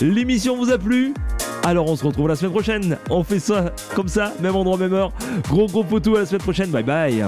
L'émission 0.00 0.56
vous 0.56 0.70
a 0.70 0.78
plu? 0.78 1.14
Alors 1.64 1.88
on 1.88 1.96
se 1.96 2.06
retrouve 2.06 2.28
la 2.28 2.36
semaine 2.36 2.52
prochaine. 2.52 2.98
On 3.10 3.24
fait 3.24 3.40
ça 3.40 3.72
comme 3.96 4.06
ça, 4.06 4.32
même 4.40 4.54
endroit, 4.54 4.78
même 4.78 4.94
heure. 4.94 5.10
Gros 5.48 5.66
gros 5.66 5.82
potou 5.82 6.14
à 6.14 6.20
la 6.20 6.26
semaine 6.26 6.42
prochaine. 6.42 6.70
Bye 6.70 6.84
bye. 6.84 7.24